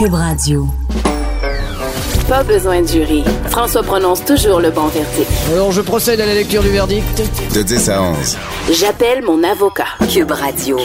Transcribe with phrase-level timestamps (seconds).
[0.00, 0.66] Cube Radio.
[2.26, 3.22] Pas besoin de jury.
[3.50, 5.30] François prononce toujours le bon verdict.
[5.52, 7.22] Alors, je procède à la lecture du verdict.
[7.54, 8.38] De 10 à 11.
[8.72, 9.88] J'appelle mon avocat.
[10.10, 10.78] Cube Radio.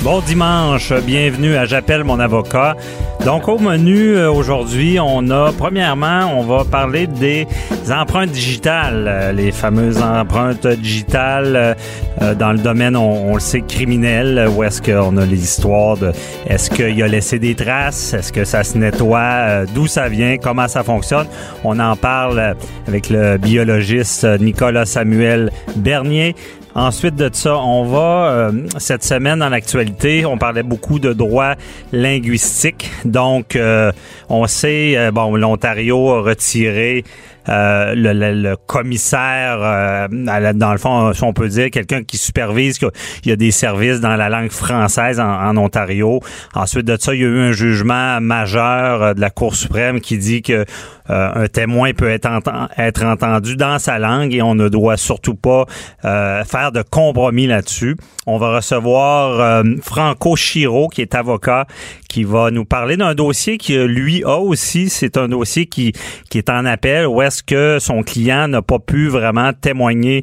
[0.00, 2.76] Bon dimanche, bienvenue à J'appelle mon avocat.
[3.24, 7.46] Donc au menu euh, aujourd'hui, on a premièrement, on va parler des
[7.88, 11.76] empreintes digitales, euh, les fameuses empreintes digitales
[12.20, 16.10] euh, dans le domaine, on, le sait, criminel, où est-ce qu'on a les histoires de
[16.48, 20.66] est-ce qu'il a laissé des traces, est-ce que ça se nettoie, d'où ça vient, comment
[20.66, 21.26] ça fonctionne.
[21.62, 22.56] On en parle
[22.88, 26.34] avec le biologiste Nicolas Samuel Bernier.
[26.74, 31.54] Ensuite de ça, on va, euh, cette semaine dans l'actualité, on parlait beaucoup de droit
[31.92, 32.90] linguistique.
[33.04, 33.92] Donc, euh,
[34.30, 37.04] on sait, euh, bon, l'Ontario a retiré
[37.48, 42.78] euh, le, le, commissaire, euh, dans le fond, si on peut dire, quelqu'un qui supervise
[42.78, 42.90] qu'il
[43.26, 46.20] y a des services dans la langue française en, Ontario.
[46.54, 50.00] Ensuite de ça, il y a eu un jugement majeur euh, de la Cour suprême
[50.00, 50.64] qui dit que
[51.08, 52.30] un témoin peut être,
[52.78, 55.66] être entendu dans sa langue et on ne doit surtout pas
[56.00, 57.96] faire de compromis là-dessus.
[58.24, 61.66] On va recevoir Franco Chiro, qui est avocat,
[62.12, 64.90] qui va nous parler d'un dossier qui, lui, a aussi.
[64.90, 65.94] C'est un dossier qui,
[66.28, 70.22] qui est en appel où est-ce que son client n'a pas pu vraiment témoigner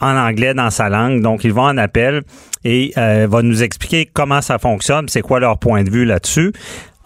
[0.00, 1.22] en anglais dans sa langue.
[1.22, 2.22] Donc, ils vont en appel
[2.62, 6.52] et euh, va nous expliquer comment ça fonctionne, c'est quoi leur point de vue là-dessus.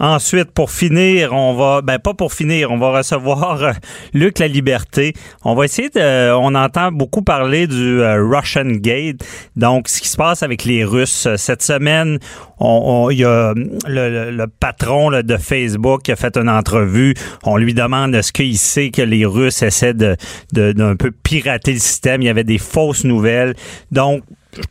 [0.00, 3.72] Ensuite, pour finir, on va, ben pas pour finir, on va recevoir euh,
[4.12, 5.14] Luc La Liberté.
[5.44, 9.24] On va essayer de, on entend beaucoup parler du euh, Russian Gate,
[9.54, 11.28] donc ce qui se passe avec les Russes.
[11.36, 12.18] Cette semaine,
[12.58, 13.54] on, il y a
[13.86, 17.14] le, patron de Facebook qui a fait une entrevue.
[17.44, 20.16] On lui demande est-ce qu'il sait que les Russes essaient de
[20.52, 22.20] d'un peu pirater le système.
[22.22, 23.54] Il y avait des fausses nouvelles.
[23.92, 24.22] Donc,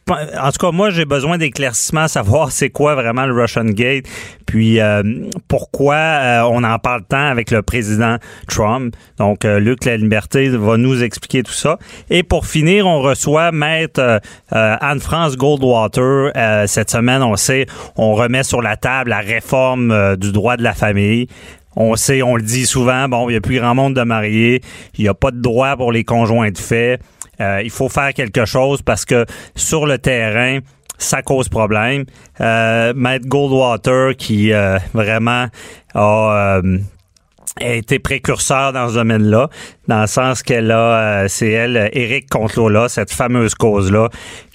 [0.10, 4.06] en tout cas, moi, j'ai besoin d'éclaircissement, savoir c'est quoi vraiment le Russian Gate,
[4.46, 5.04] puis euh,
[5.48, 8.18] pourquoi euh, on en parle tant avec le président
[8.48, 8.96] Trump.
[9.18, 11.78] Donc, euh, Luc La Liberté va nous expliquer tout ça.
[12.10, 14.22] Et pour finir, on reçoit Maître
[14.52, 16.32] Anne-France Goldwater.
[16.68, 17.66] cette semaine, on sait,
[17.96, 21.28] on remet sur la table la réforme du droit de la famille.
[21.76, 24.62] On sait, on le dit souvent, bon, il n'y a plus grand monde de mariés,
[24.98, 27.00] il n'y a pas de droit pour les conjoints de fait.
[27.42, 30.60] Euh, il faut faire quelque chose parce que sur le terrain,
[30.98, 32.06] ça cause problème.
[32.40, 35.48] Euh, Matt Goldwater, qui euh, vraiment
[35.96, 36.62] a,
[37.60, 39.50] été précurseur dans ce domaine-là,
[39.88, 44.10] dans le sens qu'elle a, c'est elle, Eric Lola, cette fameuse cause-là,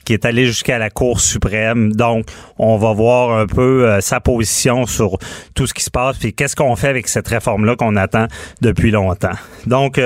[0.04, 1.92] qui est allée jusqu'à la Cour suprême.
[1.92, 2.26] Donc,
[2.58, 5.18] on va voir un peu sa position sur
[5.54, 8.26] tout ce qui se passe, puis qu'est-ce qu'on fait avec cette réforme-là qu'on attend
[8.62, 9.36] depuis longtemps.
[9.66, 10.00] Donc,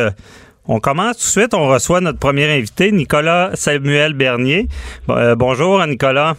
[0.67, 1.55] on commence tout de suite.
[1.55, 4.69] On reçoit notre premier invité, Nicolas Samuel Bernier.
[5.09, 6.37] Euh, bonjour, Nicolas.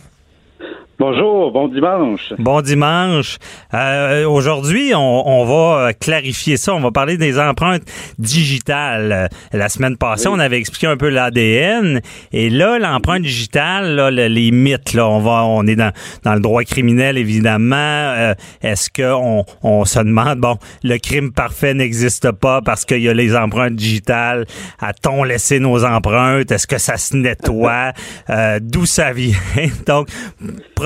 [1.00, 2.34] Bonjour, bon dimanche.
[2.38, 3.40] Bon dimanche.
[3.74, 6.76] Euh, aujourd'hui, on, va clarifier ça.
[6.76, 7.82] On va parler des empreintes
[8.20, 9.28] digitales.
[9.52, 12.00] La semaine passée, on avait expliqué un peu l'ADN.
[12.32, 15.92] Et là, l'empreinte digitale, là, les mythes, là, on va, on est dans,
[16.24, 17.76] dans le droit criminel, évidemment.
[17.76, 23.10] Euh, est-ce qu'on on se demande, bon, le crime parfait n'existe pas parce qu'il y
[23.10, 24.46] a les empreintes digitales?
[24.80, 26.52] A-t-on laissé nos empreintes?
[26.52, 27.94] Est-ce que ça se nettoie?
[28.30, 29.34] Euh, d'où ça vient?
[29.88, 30.08] Donc,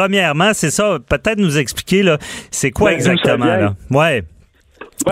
[0.08, 0.98] premièrement, c'est ça.
[1.10, 2.18] Peut-être nous expliquer, là,
[2.50, 3.74] c'est quoi ben, exactement, là?
[3.92, 4.24] Ouais.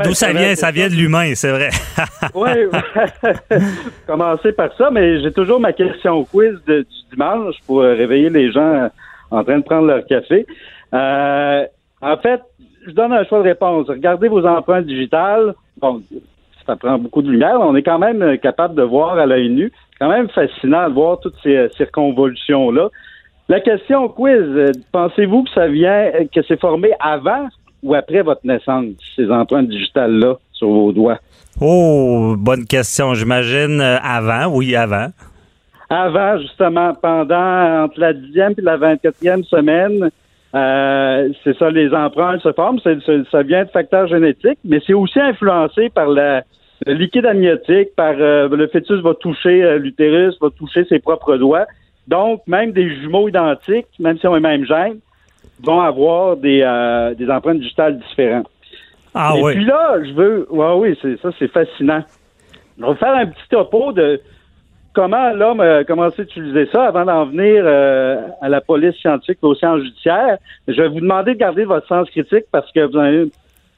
[0.03, 0.55] D'où ça, vient?
[0.55, 1.69] Ça vient de l'humain, c'est vrai.
[2.33, 2.49] oui,
[4.07, 8.51] commencer par ça, mais j'ai toujours ma question quiz du dimanche pour euh, réveiller les
[8.53, 8.89] gens
[9.31, 10.45] en train de prendre leur café.
[10.93, 11.65] Euh,
[12.01, 12.41] en fait,
[12.87, 13.87] je donne un choix de réponse.
[13.89, 15.53] Regardez vos empreintes digitales.
[15.77, 16.01] Bon,
[16.65, 17.59] ça prend beaucoup de lumière.
[17.59, 19.71] On est quand même capable de voir à l'œil nu.
[19.91, 22.89] C'est quand même fascinant de voir toutes ces euh, circonvolutions-là.
[23.47, 27.47] La question quiz, euh, pensez-vous que ça vient, euh, que c'est formé avant
[27.83, 31.19] ou après votre naissance, ces empreintes digitales-là sur vos doigts?
[31.61, 33.13] Oh, bonne question.
[33.13, 35.09] J'imagine euh, avant, oui, avant.
[35.91, 40.09] Avant, justement, pendant entre la dixième et la vingt-quatrième semaine,
[40.51, 42.79] c'est ça, les empreintes se forment.
[42.79, 46.41] ça vient de facteurs génétiques, mais c'est aussi influencé par la,
[46.87, 51.67] le liquide amniotique, par le fœtus va toucher l'utérus, va toucher ses propres doigts.
[52.07, 54.99] Donc, même des jumeaux identiques, même si on est même gène,
[55.63, 58.49] vont avoir des, euh, des empreintes digitales différentes.
[59.13, 59.53] Ah Et oui.
[59.55, 60.47] puis là, je veux.
[60.49, 62.03] Ouais, oui, c'est ça, c'est fascinant.
[62.81, 64.19] On va faire un petit topo de
[64.93, 69.39] comment l'homme a commencé à utiliser ça avant d'en venir euh, à la police scientifique
[69.41, 70.37] et aux sciences judiciaires.
[70.67, 73.31] Je vais vous demander de garder votre sens critique parce que vous en avez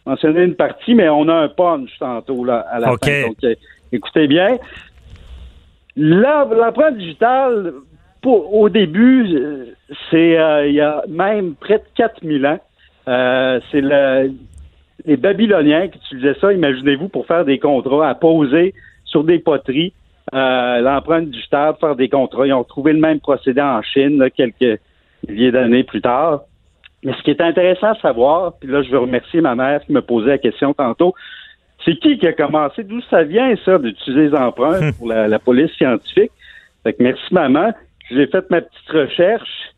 [0.06, 3.06] mentionné une partie, mais on a un punch tantôt là, à la OK.
[3.06, 3.28] fin.
[3.28, 3.56] Donc, euh,
[3.92, 4.58] écoutez bien.
[5.96, 7.74] L'empreinte digitale,
[8.22, 9.66] pour- au début, euh,
[10.10, 12.60] c'est euh, il y a même près de 4000 ans.
[13.08, 14.32] Euh, c'est le,
[15.06, 18.74] les Babyloniens qui utilisaient ça, imaginez-vous, pour faire des contrats, à poser
[19.06, 19.94] sur des poteries
[20.34, 22.46] euh, l'empreinte digitale, faire des contrats.
[22.46, 24.80] Ils ont trouvé le même procédé en Chine là, quelques
[25.28, 26.42] milliers d'années plus tard.
[27.04, 29.94] Mais ce qui est intéressant à savoir, puis là, je veux remercier ma mère qui
[29.94, 31.14] me posait la question tantôt,
[31.86, 32.84] c'est qui qui a commencé?
[32.84, 36.32] D'où ça vient, ça, d'utiliser les empreintes pour la, la police scientifique?
[36.84, 37.72] Fait que merci, maman.
[38.12, 39.74] J'ai fait ma petite recherche.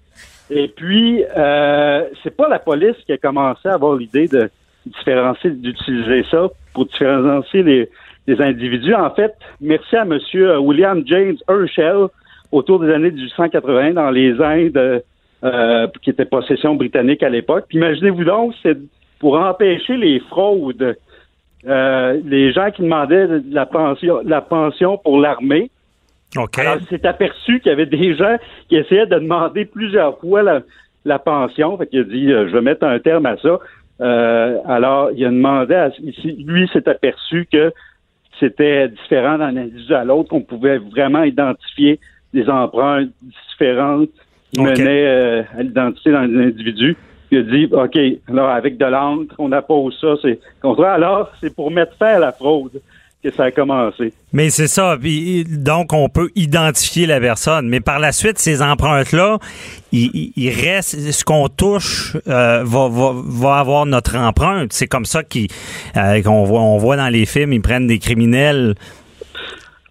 [0.50, 4.50] Et puis, euh, c'est pas la police qui a commencé à avoir l'idée de
[4.86, 7.90] différencier, d'utiliser ça pour différencier les,
[8.28, 8.96] les individus.
[8.96, 12.08] En fait, merci à Monsieur William James Herschel
[12.52, 15.04] autour des années 1880 dans les Indes,
[15.44, 17.66] euh, qui étaient possession britannique à l'époque.
[17.72, 18.78] Imaginez-vous donc, c'est
[19.20, 20.98] pour empêcher les fraudes.
[21.68, 25.70] Euh, les gens qui demandaient de la pension, la pension pour l'armée,
[26.38, 26.60] OK.
[26.60, 28.38] alors, il s'est aperçu qu'il y avait des gens
[28.68, 30.62] qui essayaient de demander plusieurs fois la,
[31.06, 31.78] la pension.
[31.78, 33.60] Fait qu'il a dit, euh, je vais mettre un terme à ça.
[34.02, 37.74] Euh, alors, il a demandé à, lui s'est aperçu que
[38.40, 42.00] c'était différent d'un individu à l'autre, qu'on pouvait vraiment identifier
[42.34, 43.10] des empreintes
[43.50, 44.10] différentes
[44.54, 46.96] qui menaient euh, à l'identité d'un individu.
[47.32, 47.98] Il a dit, OK,
[48.28, 50.94] alors avec de l'encre, on appose ça, c'est contraire.
[50.94, 52.82] Alors, c'est pour mettre fin à la fraude
[53.24, 54.14] que ça a commencé.
[54.32, 54.96] Mais c'est ça.
[55.00, 57.68] Puis, donc, on peut identifier la personne.
[57.68, 59.40] Mais par la suite, ces empreintes-là,
[59.92, 64.72] il, il- reste, ce qu'on touche euh, va, va, va avoir notre empreinte.
[64.72, 68.76] C'est comme ça euh, qu'on voit, on voit dans les films, ils prennent des criminels.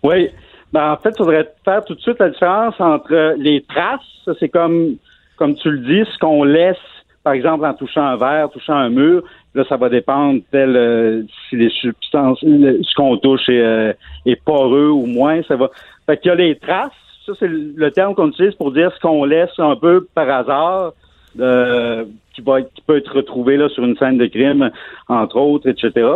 [0.03, 0.31] Oui.
[0.73, 4.01] Ben, en fait, il faudrait faire tout de suite la différence entre les traces,
[4.39, 4.97] c'est comme,
[5.37, 6.77] comme tu le dis, ce qu'on laisse,
[7.25, 9.23] par exemple, en touchant un verre, touchant un mur,
[9.55, 13.93] là, ça va dépendre tel euh, si les substances, ce qu'on touche est, euh,
[14.27, 15.71] est poreux ou moins, ça va.
[16.07, 16.93] Fait qu'il y a les traces,
[17.27, 20.93] ça c'est le terme qu'on utilise pour dire ce qu'on laisse un peu par hasard,
[21.41, 22.05] euh,
[22.35, 24.71] qui va qui peut être retrouvé là sur une scène de crime,
[25.09, 26.07] entre autres, etc.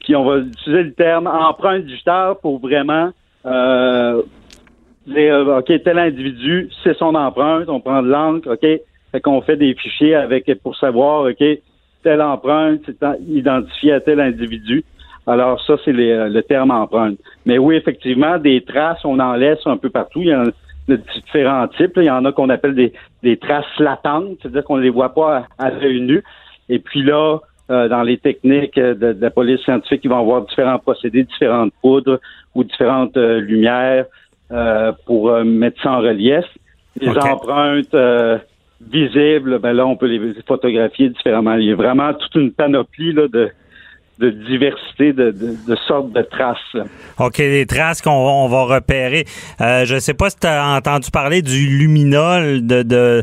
[0.00, 3.10] Puis on va utiliser le terme empreinte digitale pour vraiment
[3.44, 4.22] euh,
[5.06, 8.60] dire, euh, OK, tel individu, c'est son empreinte, on prend de l'encre, OK,
[9.12, 11.44] fait qu'on fait des fichiers avec pour savoir, OK,
[12.06, 14.84] telle empreinte, c'est en- identifié à tel individu.
[15.26, 17.18] Alors ça, c'est les- euh, le terme empreinte.
[17.46, 20.20] Mais oui, effectivement, des traces, on en laisse un peu partout.
[20.22, 20.50] Il y en a
[20.92, 21.96] de différents types.
[21.96, 22.02] là.
[22.04, 22.92] Il y en a qu'on appelle des,
[23.24, 26.22] des traces latentes, c'est-à-dire qu'on ne les voit pas à, à l'œil nu.
[26.68, 27.38] Et puis là,
[27.72, 31.24] euh, dans les techniques euh, de, de la police scientifique, ils vont avoir différents procédés,
[31.24, 32.18] différentes poudres
[32.54, 34.04] ou différentes euh, lumières
[34.52, 36.44] euh, pour mettre ça en relief.
[37.00, 37.94] Les empreintes
[38.80, 41.54] visibles, ben là, on peut les photographier différemment.
[41.54, 43.50] Il y a vraiment toute une panoplie là, de,
[44.18, 46.76] de diversité de, de, de sortes de traces.
[47.18, 49.24] OK, les traces qu'on on va repérer.
[49.60, 53.22] Euh, je sais pas si tu as entendu parler du luminol, de, de,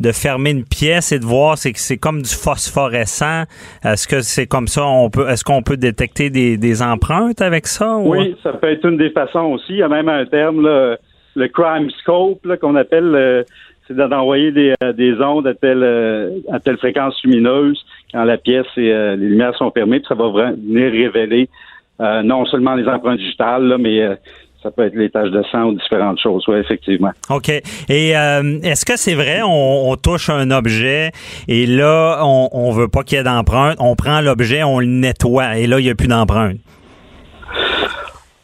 [0.00, 3.44] de fermer une pièce et de voir, c'est que c'est comme du phosphorescent.
[3.84, 4.84] Est-ce que c'est comme ça?
[4.86, 7.96] On peut, est-ce qu'on peut détecter des, des empreintes avec ça?
[7.96, 9.74] ou- Oui, ça peut être une des façons aussi.
[9.74, 10.96] Il y a même un terme, là,
[11.36, 13.42] le crime scope, qu'on appelle, euh,
[13.86, 18.38] c'est d'envoyer des, euh, des ondes à telle, euh, à telle fréquence lumineuse quand la
[18.38, 21.48] pièce et euh, les lumières sont fermées, ça va venir révéler
[22.00, 24.14] euh, non seulement les empreintes digitales, là, mais euh,
[24.62, 26.42] ça peut être les taches de sang ou différentes choses.
[26.48, 27.10] Oui, effectivement.
[27.28, 27.50] OK.
[27.50, 31.10] Et euh, est-ce que c'est vrai, on, on touche un objet
[31.46, 34.86] et là, on, on veut pas qu'il y ait d'empreinte, on prend l'objet, on le
[34.86, 36.56] nettoie et là, il n'y a plus d'empreinte?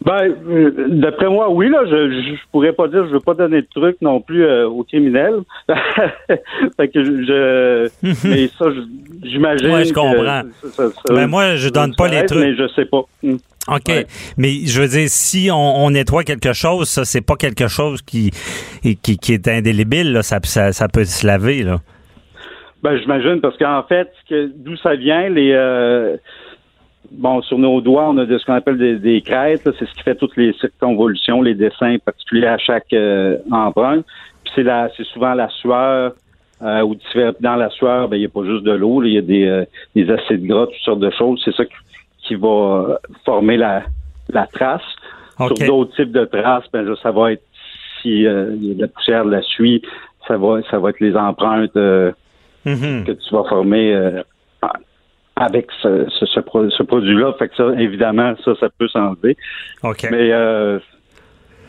[0.03, 3.61] Ben, euh, d'après moi, oui, là, je, je, pourrais pas dire, je veux pas donner
[3.61, 5.41] de trucs non plus euh, aux criminels.
[5.69, 7.89] fait que je, je-
[8.29, 8.67] mais ça,
[9.23, 9.71] j'imagine.
[9.71, 10.43] Ouais, je comprends.
[10.71, 12.41] ça- ça- Ben, moi, je donne pas les trucs.
[12.41, 13.03] Mais je sais pas.
[13.23, 13.37] Hmm.
[13.69, 13.89] OK.
[13.89, 14.07] Ouais.
[14.39, 18.01] Mais je veux dire, si on, on nettoie quelque chose, ça, c'est pas quelque chose
[18.01, 18.31] qui,
[19.03, 20.23] qui, qui est indélébile, là.
[20.23, 21.77] Ça, ça, ça peut se laver, là.
[22.83, 26.17] Ben, j'imagine, parce qu'en fait, d'où ça vient, les euh,
[27.11, 29.95] bon, sur nos doigts, on a de ce qu'on appelle des, des crêtes, c'est ce
[29.95, 34.05] qui fait toutes les circonvolutions, les dessins particuliers à chaque euh, empreinte.
[34.45, 36.13] Puis c'est la c'est souvent la sueur
[36.63, 36.97] euh, ou
[37.41, 39.47] dans la sueur, ben il n'y a pas juste de l'eau, il y a des,
[39.47, 39.65] euh,
[39.95, 41.41] des acides gras, toutes sortes de choses.
[41.45, 41.73] C'est ça qui,
[42.23, 43.83] qui va former la,
[44.29, 44.83] la trace.
[45.39, 45.57] OK.
[45.57, 47.43] Sur d'autres types de traces, ben là, ça va être
[48.03, 49.83] si euh, la poussière, la suie,
[50.29, 52.13] ça va ça va être les empreintes euh,
[52.67, 53.05] Mhm.
[53.05, 54.23] que tu vas former euh,
[55.41, 57.33] avec ce, ce, ce, pro- ce produit-là.
[57.39, 59.37] Fait que ça, évidemment, ça, ça peut s'enlever.
[59.83, 60.07] OK.
[60.11, 60.79] Mais euh,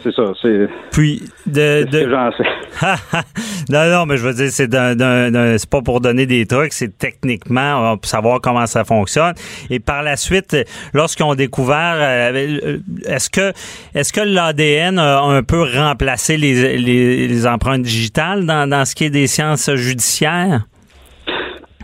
[0.03, 2.43] c'est ça, c'est Puis, de, ce de- que j'en sais.
[3.69, 6.45] non, non, mais je veux dire, c'est d'un- d'un- d'un- c'est pas pour donner des
[6.45, 9.33] trucs, c'est techniquement pour savoir comment ça fonctionne.
[9.69, 10.57] Et par la suite,
[10.93, 13.53] lorsqu'ils ont découvert, euh, euh, est-ce que
[13.93, 18.95] est-ce que l'ADN a un peu remplacé les, les, les empreintes digitales dans, dans ce
[18.95, 20.65] qui est des sciences judiciaires?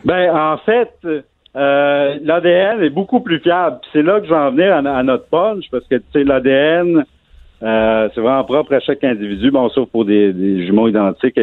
[0.05, 0.89] Ben, en fait,
[1.57, 3.79] euh, l'ADN est beaucoup plus fiable.
[3.91, 6.23] C'est là que je vais en venir à, à notre punch, parce que, tu sais,
[6.23, 7.03] l'ADN,
[7.63, 11.39] euh, c'est vraiment propre à chaque individu, bon, sauf pour des, des jumeaux identiques,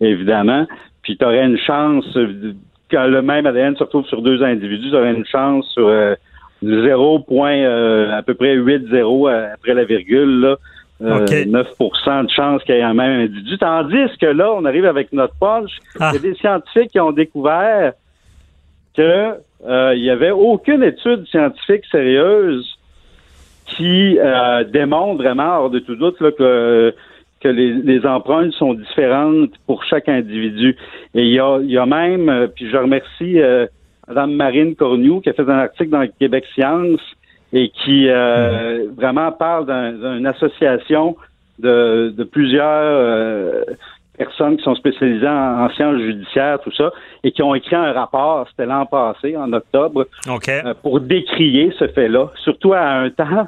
[0.00, 0.66] évidemment.
[1.02, 2.54] Puis tu aurais une chance, euh,
[2.90, 6.14] quand le même ADN se retrouve sur deux individus, tu aurais une chance sur euh,
[6.62, 10.56] 0, point, euh, à peu près 8 0 euh, après la virgule, là.
[11.00, 11.30] Euh, OK.
[11.30, 13.56] 9% de chance qu'il y ait un même individu.
[13.58, 15.70] Tandis que là, on arrive avec notre punch.
[16.00, 16.10] Ah.
[16.12, 17.92] Il y a des scientifiques qui ont découvert
[18.98, 19.34] que
[19.66, 22.66] euh, il y avait aucune étude scientifique sérieuse
[23.66, 26.94] qui euh, démontre vraiment, hors de tout doute, là, que,
[27.42, 30.76] que les, les empreintes sont différentes pour chaque individu.
[31.14, 33.66] Et il y a, il y a même, euh, puis je remercie euh,
[34.08, 37.00] Mme Marine Cornu qui a fait un article dans Québec Science
[37.52, 41.16] et qui euh, vraiment parle d'un- d'une association
[41.58, 43.64] de, de plusieurs
[44.18, 46.90] personnes qui sont spécialisées en, en sciences judiciaires, tout ça,
[47.24, 50.06] et qui ont écrit un rapport, c'était l'an passé, en octobre,
[50.66, 53.46] euh, pour décrier ce fait-là, surtout à un temps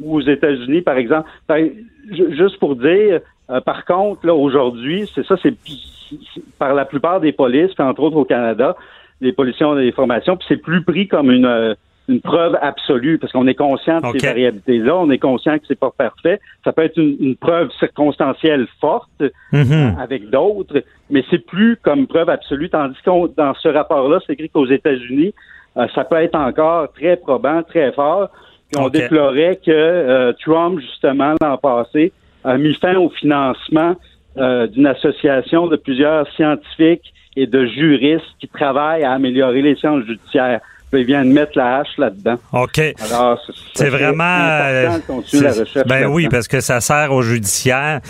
[0.00, 1.70] où aux États-Unis, par exemple, ben,
[2.10, 6.84] ju- juste pour dire, euh, par contre, là, aujourd'hui, c'est ça, c'est c'est- par la
[6.84, 8.76] plupart des polices, puis entre autres au Canada,
[9.20, 11.74] les policiers ont des formations, puis c'est plus pris comme une, euh,
[12.08, 15.78] une preuve absolue, parce qu'on est conscient de ces variabilités-là, on est conscient que c'est
[15.78, 16.40] pas parfait.
[16.64, 19.96] Ça peut être une, une preuve circonstancielle forte, Mhm.
[20.00, 24.48] avec d'autres, mais c'est plus comme preuve absolue, tandis qu'on dans ce rapport-là, c'est écrit
[24.50, 25.32] qu'aux États-Unis,
[25.76, 28.28] euh, ça peut être encore très probant, très fort.
[28.70, 32.12] Puis on déplorait que euh, Trump, justement, l'an passé,
[32.44, 33.94] a mis fin au financement
[34.38, 40.04] euh, d'une association de plusieurs scientifiques et de juristes qui travaillent à améliorer les sciences
[40.04, 40.60] judiciaires.
[40.92, 42.36] Puis il vient de mettre la hache là-dedans.
[42.52, 42.78] OK.
[43.10, 43.38] Alors,
[43.74, 45.88] C'est vraiment important de continuer la recherche.
[45.88, 48.00] Ben oui, parce que ça sert au judiciaire.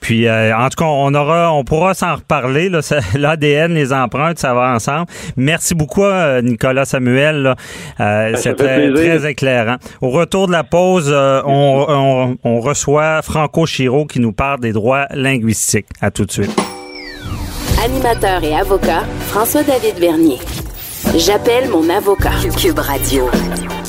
[0.00, 2.68] Puis euh, en tout cas, on aura, on pourra s'en reparler.
[3.14, 5.06] L'ADN, les empreintes, ça va ensemble.
[5.36, 7.54] Merci beaucoup, euh, Nicolas Samuel.
[8.00, 9.76] Euh, Ben, C'était très éclairant.
[10.00, 14.58] Au retour de la pause, euh, on, on- on reçoit Franco Chiro qui nous parle
[14.58, 15.86] des droits linguistiques.
[16.00, 16.50] À tout de suite.
[17.84, 20.38] Animateur et avocat, François-David Bernier.
[21.16, 22.30] J'appelle mon avocat.
[22.56, 23.28] Cube Radio.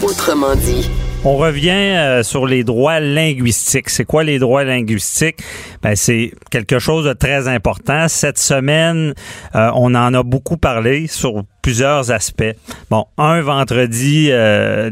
[0.03, 0.89] Autrement dit.
[1.23, 3.89] On revient euh, sur les droits linguistiques.
[3.89, 5.37] C'est quoi les droits linguistiques?
[5.81, 8.09] Ben, c'est quelque chose de très important.
[8.09, 9.13] Cette semaine,
[9.55, 12.53] euh, on en a beaucoup parlé sur plusieurs aspects.
[12.91, 14.91] Bon, un vendredi, euh,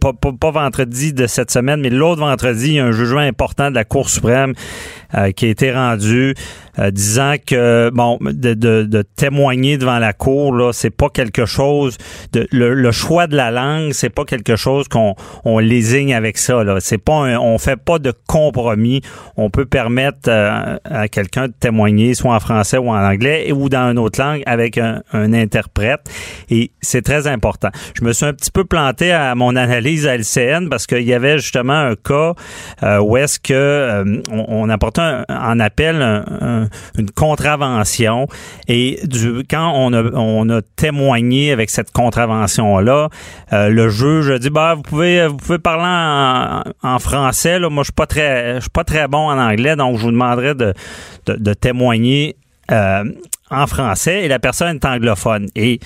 [0.00, 3.68] pas, pas- vendredi de cette semaine, mais l'autre vendredi, il y a un jugement important
[3.70, 4.54] de la Cour suprême
[5.14, 6.34] euh, qui a été rendu
[6.78, 11.46] euh, disant que bon de, de- de témoigner devant la cour là c'est pas quelque
[11.46, 11.96] chose
[12.32, 16.36] de le, le choix de la langue c'est pas quelque chose qu'on on lésigne avec
[16.36, 16.78] ça là.
[16.80, 19.02] C'est pas un- on fait pas de compromis.
[19.36, 23.68] On peut permettre euh, à quelqu'un de témoigner soit en français ou en anglais ou
[23.68, 26.03] dans une autre langue avec un, un interprète
[26.50, 27.68] et c'est très important.
[27.98, 31.12] Je me suis un petit peu planté à mon analyse à LCN parce qu'il y
[31.14, 32.34] avait justement un cas
[32.82, 36.68] euh, où est-ce que euh, on, apportait un- en appel un- un-
[36.98, 38.26] une contravention.
[38.68, 39.00] Et
[39.50, 43.08] quand on a, on a témoigné avec cette contravention là,
[43.52, 47.86] le juge a dit bah vous pouvez vous pouvez parler en, français là, moi je
[47.86, 50.74] suis pas très je suis pas très bon en anglais donc je vous demanderai de
[51.26, 52.36] de, de témoigner
[52.70, 53.04] euh,
[53.50, 55.48] en français et la personne est anglophone.
[55.54, 55.80] Et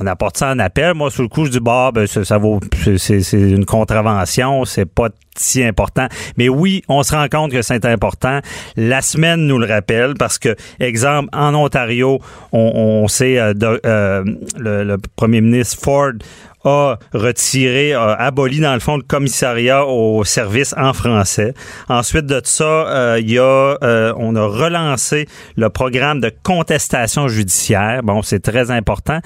[0.00, 0.94] on apporte ça en appel.
[0.94, 2.60] Moi, sur le coup, je dis, bah, ben, ça, vaut,
[2.96, 6.08] c'est, une contravention, c'est pas si important.
[6.36, 8.40] Mais oui, on se rend compte que c'est important.
[8.76, 12.20] La semaine nous le rappelle parce que, exemple, en Ontario,
[12.52, 14.24] on, on sait, euh, euh,
[14.58, 16.12] le, le premier ministre Ford
[16.64, 21.54] a retiré, a aboli dans le fond le commissariat au service en français.
[21.88, 23.42] Ensuite de ça, euh, il y a,
[23.82, 28.02] euh, on a relancé le programme de contestation judiciaire.
[28.02, 29.20] Bon, c'est très important.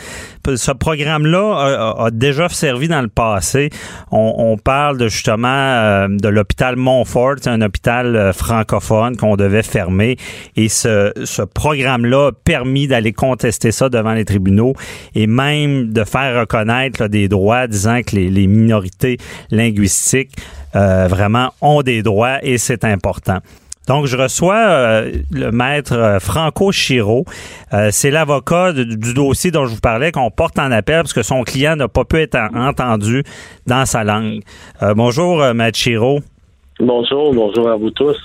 [0.54, 3.70] Ce programme-là a, a déjà servi dans le passé.
[4.10, 10.16] On, parle de justement euh, de l'hôpital Montfort, un hôpital euh, francophone qu'on devait fermer.
[10.56, 14.74] Et ce, ce programme-là a permis d'aller contester ça devant les tribunaux
[15.14, 19.18] et même de faire reconnaître là, des droits, disant que les, les minorités
[19.50, 20.36] linguistiques
[20.76, 23.38] euh, vraiment ont des droits et c'est important.
[23.88, 27.24] Donc, je reçois euh, le maître euh, Franco Chiro.
[27.72, 31.22] Euh, c'est l'avocat du, dossier dont je vous parlais qu'on porte en appel parce que
[31.22, 33.24] son client n'a pas pu être en- entendu
[33.66, 34.42] dans sa langue.
[34.82, 36.20] Euh, bonjour, maître Chiro.
[36.80, 38.16] Bonjour, bonjour à vous tous.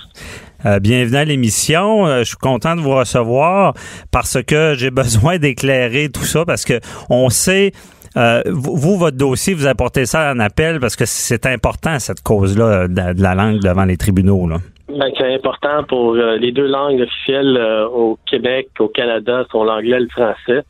[0.80, 2.06] Bienvenue à l'émission.
[2.20, 3.74] Je suis content de vous recevoir
[4.10, 6.78] parce que j'ai besoin d'éclairer tout ça parce que
[7.10, 7.72] on sait.
[8.16, 12.86] Euh, vous, votre dossier, vous apportez ça en appel parce que c'est important, cette cause-là,
[12.88, 14.48] de, la langue devant les tribunaux.
[14.48, 14.58] Là.
[14.88, 19.64] Ben, c'est important pour euh, les deux langues officielles euh, au Québec, au Canada, sont
[19.64, 20.62] l'anglais et le français.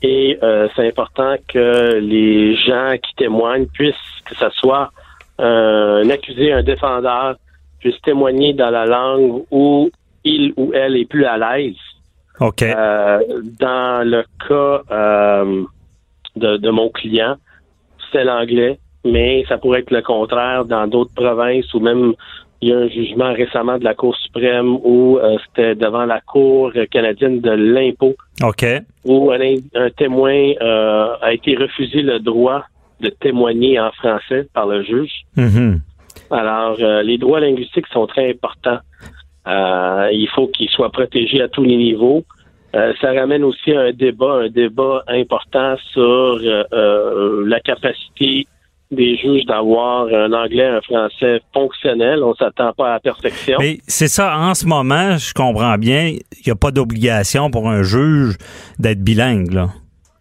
[0.00, 4.90] Et euh, c'est important que les gens qui témoignent puissent, que ce soit
[5.38, 7.36] un accusé, un défendeur,
[7.80, 9.90] puissent témoigner dans la langue où
[10.24, 11.76] il ou elle est plus à l'aise.
[12.40, 12.64] OK.
[12.64, 15.44] Dans le cas
[16.38, 17.36] de, de mon client,
[18.12, 22.14] c'est l'anglais, mais ça pourrait être le contraire dans d'autres provinces ou même
[22.60, 26.20] il y a un jugement récemment de la Cour suprême où euh, c'était devant la
[26.20, 28.64] Cour canadienne de l'impôt OK.
[29.04, 29.38] où un,
[29.74, 32.64] un témoin euh, a été refusé le droit
[33.00, 35.12] de témoigner en français par le juge.
[35.36, 35.80] Mhm.
[36.32, 38.80] Alors, euh, les droits linguistiques sont très importants.
[39.46, 42.24] Il faut qu'ils soient protégés à tous les niveaux.
[42.78, 48.46] Euh, ça ramène aussi à un débat, un débat important sur euh, euh, la capacité
[48.90, 52.22] des juges d'avoir un anglais, un français fonctionnel.
[52.22, 53.58] On s'attend pas à la perfection.
[53.58, 57.68] Mais c'est ça, en ce moment, je comprends bien, il n'y a pas d'obligation pour
[57.68, 58.36] un juge
[58.78, 59.52] d'être bilingue.
[59.52, 59.68] Là.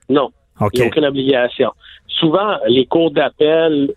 [0.09, 1.71] Non, il n'y a aucune obligation.
[2.07, 3.93] Souvent, les cours d'appel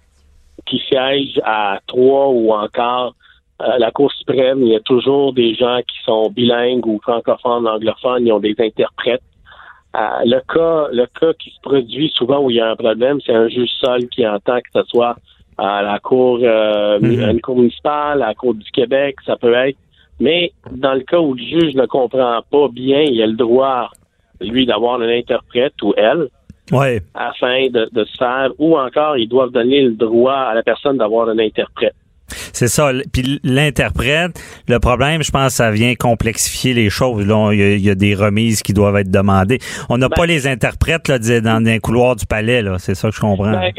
[0.66, 3.14] qui siègent à trois ou encore
[3.60, 7.66] euh, la Cour suprême, il y a toujours des gens qui sont bilingues ou francophones,
[7.66, 9.22] anglophones, ils ont des interprètes.
[9.96, 13.18] Euh, le cas, le cas qui se produit souvent où il y a un problème,
[13.24, 15.16] c'est un juge seul qui entend que ce soit
[15.58, 17.30] à la cour, euh, Mhm.
[17.30, 19.76] une cour municipale, à la cour du Québec, ça peut être.
[20.20, 23.90] Mais dans le cas où le juge ne comprend pas bien, il a le droit,
[24.40, 26.28] lui, d'avoir un interprète ou elle
[26.72, 27.02] Ouais.
[27.14, 30.98] afin de, de se faire, ou encore ils doivent donner le droit à la personne
[30.98, 31.94] d'avoir un interprète.
[32.52, 32.90] C'est ça.
[33.12, 34.32] Puis l'interprète,
[34.68, 37.26] le problème, je pense, ça vient complexifier les choses.
[37.26, 39.58] Là, il y, a, il y a des remises qui doivent être demandées.
[39.88, 42.62] On n'a Ben- pas les interprètes là, dans les couloirs du palais.
[42.62, 42.76] Là.
[42.78, 43.50] C'est ça que je comprends.
[43.52, 43.72] Ben,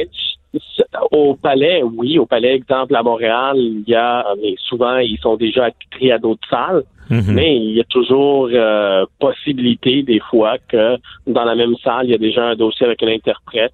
[1.12, 5.38] au palais, oui, au palais, exemple à Montréal, il y a, mais souvent ils sont
[5.38, 7.34] déjà attitrés à d'autres salles, Mhm.
[7.34, 12.12] mais il y a toujours euh, possibilité des fois que dans la même salle, il
[12.12, 13.72] y a déjà un dossier avec un interprète.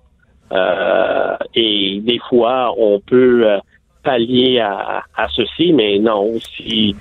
[0.52, 3.58] Euh, et des fois, on peut euh,
[4.08, 6.96] pallier à, à ceci, mais non, si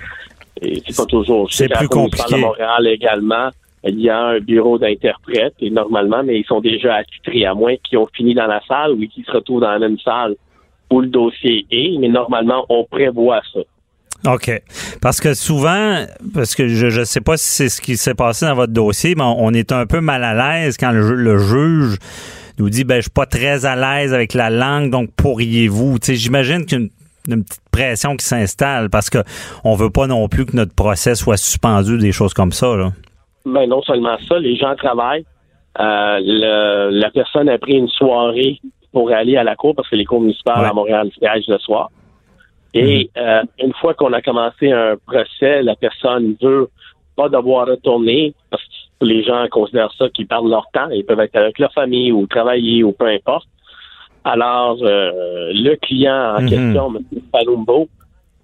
[0.61, 1.51] c'est pas toujours.
[1.51, 2.35] C'est plus compliqué.
[2.35, 3.49] de Montréal également,
[3.83, 7.75] il y a un bureau d'interprète et normalement, mais ils sont déjà attitrés, à moins
[7.83, 10.35] qu'ils ont fini dans la salle ou qu'ils se retrouvent dans la même salle
[10.91, 13.59] où le dossier est, mais normalement, on prévoit ça.
[14.33, 14.61] OK.
[15.01, 18.45] Parce que souvent, parce que je ne sais pas si c'est ce qui s'est passé
[18.45, 21.37] dans votre dossier, mais on, on est un peu mal à l'aise quand le, le
[21.37, 21.97] juge
[22.57, 25.99] nous dit ben je suis pas très à l'aise avec la langue, donc pourriez-vous?
[25.99, 26.89] Tu sais, j'imagine qu'une
[27.27, 29.19] une petite pression qui s'installe parce que
[29.63, 32.75] on veut pas non plus que notre procès soit suspendu, des choses comme ça.
[32.75, 32.91] Là.
[33.45, 35.25] Ben non seulement ça, les gens travaillent.
[35.79, 38.59] Euh, le- la personne a pris une soirée
[38.91, 40.69] pour aller à la cour parce que les cours municipales Ouais.
[40.69, 41.89] à Montréal siègent le soir.
[42.73, 46.69] Et euh, une fois qu'on a commencé un procès, la personne veut
[47.15, 50.89] pas devoir retourner parce que les gens considèrent ça qu'ils perdent leur temps.
[50.91, 53.47] Ils peuvent être avec leur famille ou travailler ou peu importe.
[54.33, 56.49] Alors, euh, le client en Mhm.
[56.49, 57.03] question, M.
[57.31, 57.87] Palumbo,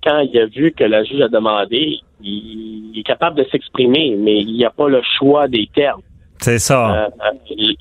[0.04, 4.16] quand il a vu que la juge a demandé, il, il est capable de s'exprimer,
[4.18, 6.02] mais il n'y a pas le choix des termes.
[6.40, 7.06] C'est ça.
[7.06, 7.08] Euh,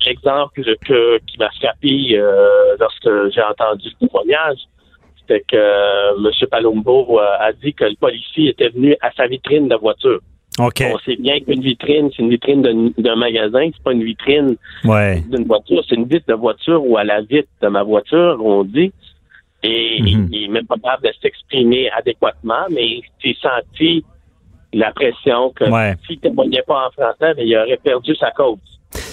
[0.05, 4.57] L'exemple que, qui m'a frappé euh, lorsque j'ai entendu ce témoignage,
[5.19, 6.47] c'était que M.
[6.51, 10.19] Palumbo a dit que le policier était venu à sa vitrine de voiture.
[10.59, 12.61] On sait bien qu'une vitrine, c'est une vitrine
[12.97, 15.21] d'un magasin, c'est pas une vitrine Ouais.
[15.29, 18.63] d'une voiture, c'est une vitre de voiture ou à la vitre de ma voiture, on
[18.63, 18.91] dit.
[19.63, 20.29] Et Mhm.
[20.31, 24.03] il est même pas capable de s'exprimer adéquatement, mais j'ai senti
[24.73, 25.95] la pression que Ouais.
[26.05, 28.57] s'il témoignait pas en français, il aurait perdu sa cause.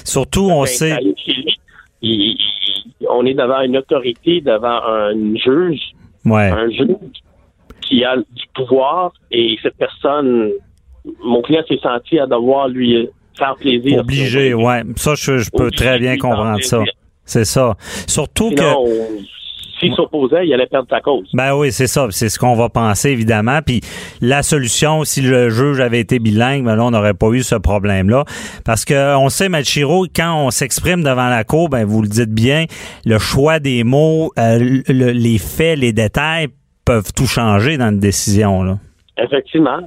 [0.05, 0.93] Surtout, on sait.
[0.93, 1.57] aller chez lui,
[2.03, 5.93] il- il- on est devant une autorité, devant un juge,
[6.25, 6.51] Ouais.
[6.51, 6.97] un juge
[7.83, 10.51] qui a du pouvoir et cette personne,
[11.25, 13.09] mon client s'est senti à devoir lui
[13.39, 14.01] faire plaisir.
[14.01, 14.83] Obligé, ouais.
[14.97, 16.83] Ça, je, je peux Obligé très bien comprendre ça.
[17.25, 17.75] C'est ça.
[18.07, 18.63] Surtout que.
[19.79, 21.27] S'il s'opposait, il allait perdre sa cause.
[21.33, 22.09] Ben oui, c'est ça.
[22.11, 23.61] C'est ce qu'on va penser, évidemment.
[23.65, 23.81] Puis
[24.21, 27.55] la solution, si le juge avait été bilingue, ben là, on n'aurait pas eu ce
[27.55, 28.27] problème-là.
[28.67, 32.29] Parce que on sait, Machiro, quand on s'exprime devant la cour, ben vous le dites
[32.35, 32.67] bien,
[33.07, 36.49] le choix des mots, euh, le- les faits, les détails
[36.85, 38.63] peuvent tout changer dans une décision.
[38.63, 38.77] Là.
[39.17, 39.79] Effectivement.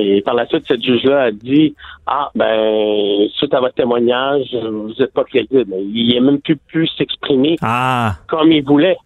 [0.00, 1.74] Et par la suite, cette juge-là a dit
[2.06, 5.74] Ah, ben, suite à votre témoignage, vous n'êtes pas crédible.
[5.92, 8.96] Il n'a même plus pu s'exprimer Ah, comme il voulait.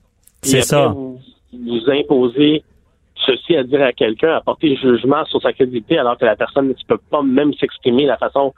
[0.43, 0.89] C'est ça.
[0.89, 1.19] Vous,
[1.53, 2.63] vous imposez
[3.27, 6.69] ceci à dire à quelqu'un, à porter jugement sur sa crédibilité, alors que la personne
[6.69, 8.53] ne peut pas même s'exprimer de la façon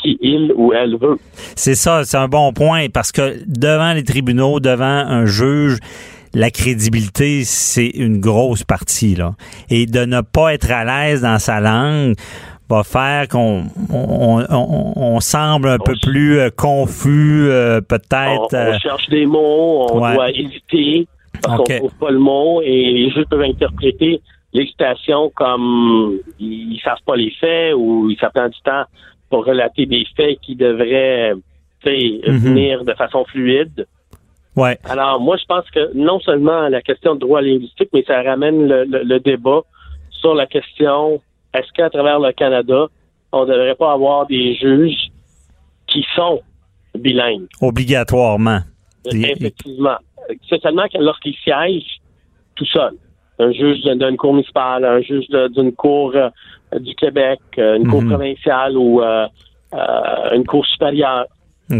[0.00, 1.18] qu'il ou elle veut.
[1.56, 5.78] c'est ça, c'est un bon point parce que devant les tribunaux, devant un juge,
[6.34, 9.32] la crédibilité, c'est une grosse partie là.
[9.68, 12.14] Et de ne pas être à l'aise dans sa langue
[12.68, 18.52] va faire qu'on on, on- on semble un peu plus euh, confus, euh, peut-être.
[18.52, 20.14] on euh, cherche des mots, on Ouais.
[20.14, 21.08] doit hésiter
[21.42, 21.66] parce Ok.
[21.68, 24.20] qu'on trouve pas le mot et les juges peuvent interpréter
[24.52, 28.84] l'hésitation comme ils, savent pas les faits ou ils ça prend du temps
[29.30, 31.32] pour relater des faits qui devraient
[31.86, 32.36] Mhm.
[32.36, 33.86] venir de façon fluide.
[34.56, 34.78] Ouais.
[34.84, 38.66] Alors, moi, je pense que non seulement la question de droit linguistique, mais ça ramène
[38.68, 39.60] le, le- le débat
[40.10, 41.20] sur la question
[41.54, 42.86] est-ce qu'à travers le Canada,
[43.32, 45.10] on ne devrait pas avoir des juges
[45.88, 46.40] qui sont
[46.96, 47.46] bilingues?
[47.60, 48.60] Obligatoirement.
[49.10, 49.96] Il- Effectivement.
[50.48, 52.00] C'est seulement lorsqu'ils siègent
[52.54, 52.92] tout seul,
[53.40, 56.28] un juge d'une cour municipale, un juge d'une cour euh,
[56.78, 58.10] du Québec, euh, une cour Mhm.
[58.10, 59.26] provinciale ou euh,
[59.74, 61.26] euh, une cour supérieure.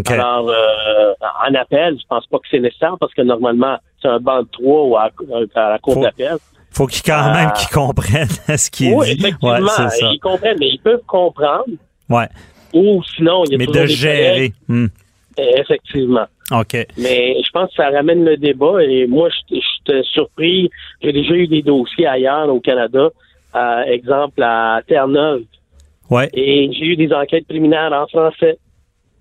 [0.08, 1.12] Alors, euh,
[1.48, 4.48] en appel, je pense pas que c'est nécessaire parce que normalement, c'est un banc de
[4.52, 5.10] trois ou à,
[5.54, 6.36] à la cour d'appel.
[6.72, 9.12] Faut qu'ils quand même qu'ils comprennent ce qui est Oui, dit.
[9.20, 10.10] effectivement, Ouais, c'est ça.
[10.12, 11.64] ils comprennent, mais ils peuvent comprendre.
[12.08, 12.28] Ouais.
[12.72, 14.52] Ou sinon, il y a Mais toujours de des gérer.
[14.68, 14.86] Hmm.
[15.36, 16.26] Effectivement.
[16.52, 16.74] OK.
[16.98, 19.60] Mais je pense que ça ramène le débat et moi, je je
[20.02, 20.70] suis surpris.
[21.02, 23.08] J'ai déjà eu des dossiers ailleurs au Canada,
[23.56, 25.42] euh, exemple à Terre-Neuve,
[26.10, 26.28] Ouais.
[26.34, 28.58] et j'ai eu des enquêtes préliminaires en français.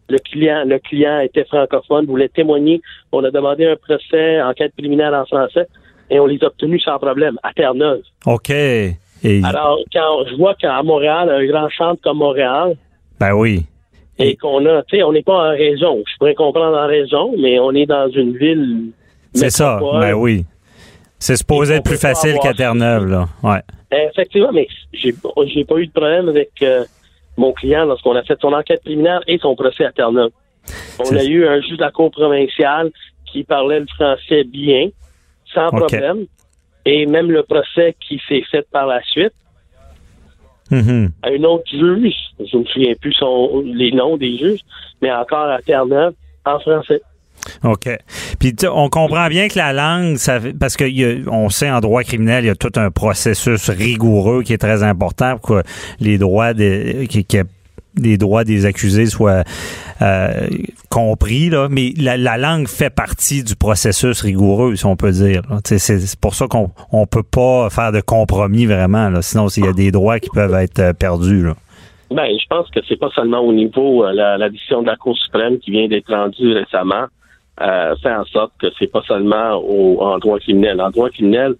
[0.09, 2.81] Le client, le client était francophone, voulait témoigner.
[3.11, 5.67] On a demandé un procès, enquête préliminaire en français,
[6.09, 8.01] et on les a obtenus sans problème à Terre-Neuve.
[8.25, 8.49] OK.
[8.49, 12.75] Et, Alors, quand je vois qu'à Montréal, un grand centre comme Montréal,
[13.19, 13.65] ben oui.
[14.17, 16.01] et qu'on a, tu sais, on n'est pas en région.
[16.07, 18.91] Je pourrais comprendre en région, mais on est dans une ville.
[19.33, 19.79] C'est ça.
[19.99, 20.45] Ben oui.
[21.19, 23.27] C'est supposé être plus facile qu'à Terre-Neuve, là.
[23.43, 23.61] Ouais.
[23.91, 25.13] Effectivement, mais j'ai
[25.47, 26.85] j'ai pas eu de problème avec euh,
[27.39, 30.31] mon client lorsqu'on a fait son enquête préliminaire et son procès à Terre-Neuve.
[30.99, 32.91] On a eu un juge de la Cour provinciale
[33.25, 34.89] qui parlait le français bien,
[35.53, 36.25] sans problème.
[36.85, 39.33] Et même le procès qui s'est fait par la suite
[40.71, 40.75] à
[41.29, 44.61] un autre juge, je ne me souviens plus son, les noms des juges,
[45.01, 46.13] mais encore à Terre-Neuve,
[46.45, 47.01] en français.
[47.63, 47.89] OK.
[48.39, 52.47] Puis on comprend bien que la langue, ça, parce qu'on sait en droit criminel, il
[52.47, 55.63] y a tout un processus rigoureux qui est très important pour que
[55.99, 57.43] les droits que
[57.97, 59.43] les droits des accusés soient
[60.01, 60.47] euh,
[60.89, 61.49] compris.
[61.49, 61.67] Là.
[61.69, 65.41] Mais la, la langue fait partie du processus rigoureux, si on peut dire.
[65.65, 69.09] C'est pour ça qu'on on peut pas faire de compromis vraiment.
[69.21, 71.43] Sinon, il y a des droits qui peuvent être euh, perdus.
[71.43, 71.55] Là.
[72.11, 75.17] Ben, je pense que c'est pas seulement au niveau euh, la décision de la Cour
[75.17, 77.05] suprême qui vient d'être rendue récemment
[77.61, 80.81] euh, fait en sorte que c'est pas seulement au, en droit criminel.
[80.81, 81.55] En droit criminel,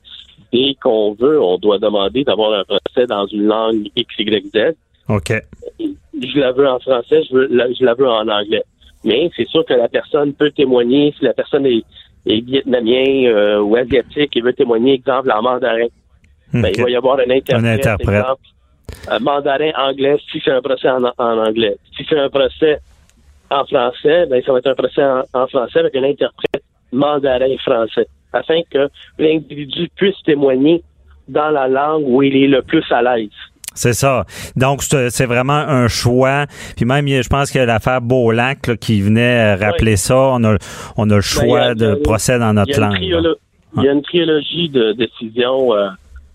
[0.53, 4.75] dès qu'on veut, on doit demander d'avoir un procès dans une langue X, Y, Z.
[5.09, 5.33] OK.
[5.79, 8.63] Je la veux en français, je, veux, la, je la veux en anglais.
[9.03, 11.83] Mais c'est sûr que la personne peut témoigner si la personne est,
[12.25, 15.87] est vietnamien euh, ou asiatique et veut témoigner, exemple, en mandarin.
[16.53, 18.09] Ben, il va y avoir un interprète, Un interprète.
[18.09, 18.41] exemple,
[19.11, 21.77] euh, mandarin anglais si c'est un procès en, en anglais.
[21.95, 22.79] Si c'est un procès
[23.51, 27.55] en français, ben, ça va être un procès en, en français avec un interprète mandarin
[27.63, 30.81] français, afin que l'individu puisse témoigner
[31.27, 33.29] dans la langue où il est le plus à l'aise.
[33.75, 34.25] C'est ça.
[34.55, 36.45] Donc, c'est vraiment un choix.
[36.75, 40.17] Puis même, je pense qu'il y a l'affaire Beaulac là, qui venait euh, rappeler ça.
[40.17, 40.57] On a,
[40.97, 42.97] on a le choix Ben, a- de procès dans notre langue.
[42.99, 45.73] il y a une trilogie de décisions.
[45.75, 45.89] euh,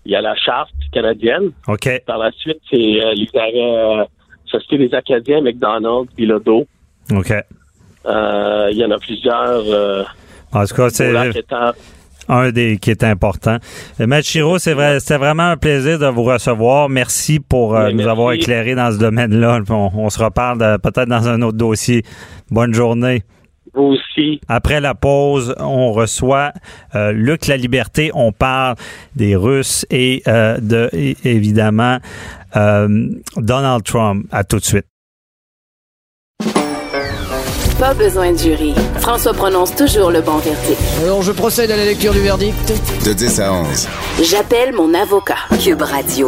[0.05, 1.51] il y a la charte canadienne.
[1.67, 1.89] OK.
[2.05, 4.05] Par la suite, c'est euh, les euh,
[4.45, 6.65] Société des Acadiens, McDonald's, Bilodeau.
[7.13, 7.31] OK.
[8.05, 9.63] Euh, il y en a plusieurs.
[9.67, 10.03] Euh,
[10.53, 11.11] En tout cas, c'est
[12.27, 13.57] un des qui est important.
[14.01, 16.89] Euh, Maître Chiro, c'est vrai, c'était vraiment un plaisir de vous recevoir.
[16.89, 18.09] Merci pour euh, nous merci.
[18.09, 19.61] avoir éclairé dans ce domaine-là.
[19.69, 22.03] On, on se reparle peut-être dans un autre dossier.
[22.49, 23.23] Bonne journée.
[23.75, 24.41] vous aussi.
[24.47, 26.51] Après la pause, on reçoit
[26.95, 28.09] euh, Luc La Liberté.
[28.15, 28.75] On parle
[29.15, 30.89] des Russes et euh, de
[31.27, 31.99] évidemment
[32.55, 34.25] euh, Donald Trump.
[34.31, 34.85] À tout de suite.
[37.85, 38.73] Pas besoin de jury.
[38.99, 40.81] François prononce toujours le bon verdict.
[41.03, 42.73] Alors, je procède à la lecture du verdict.
[43.05, 43.87] De 10 à 11.
[44.23, 45.37] J'appelle mon avocat.
[45.63, 46.27] Cube Radio.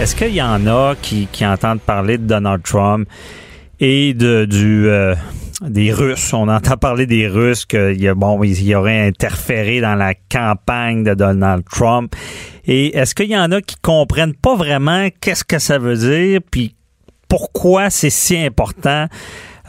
[0.00, 3.08] Est-ce qu'il y en a qui, qui entendent parler de Donald Trump
[3.78, 5.14] et de, du, euh,
[5.60, 6.32] des Russes?
[6.32, 11.04] On entend parler des Russes qu'il y a, bon, y aurait interféré dans la campagne
[11.04, 12.16] de Donald Trump.
[12.66, 16.40] Et est-ce qu'il y en a qui comprennent pas vraiment qu'est-ce que ça veut dire,
[16.50, 16.74] puis
[17.28, 19.06] pourquoi c'est si important?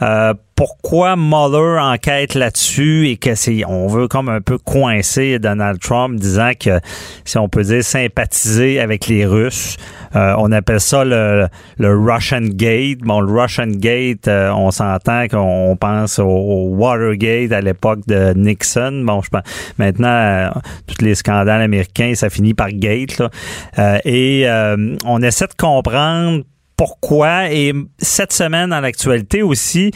[0.02, 5.78] Euh, pourquoi Mueller enquête là-dessus et que c'est on veut comme un peu coincer Donald
[5.78, 6.80] Trump disant que
[7.26, 9.76] si on peut dire sympathiser avec les Russes.
[10.14, 13.00] Euh, on appelle ça le, Russian Gate.
[13.00, 19.02] Bon le Russian Gate euh, on s'entend qu'on pense au, Watergate à l'époque de Nixon.
[19.04, 19.42] Bon je pense
[19.76, 20.48] maintenant euh,
[20.86, 23.20] tous les scandales américains ça finit par Gate
[24.06, 24.46] et
[25.04, 26.44] on essaie de comprendre
[26.76, 27.50] pourquoi.
[27.50, 29.90] Et cette semaine, dans l'actualité aussi,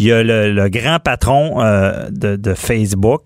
[0.00, 3.22] il y a le, grand patron euh, de, Facebook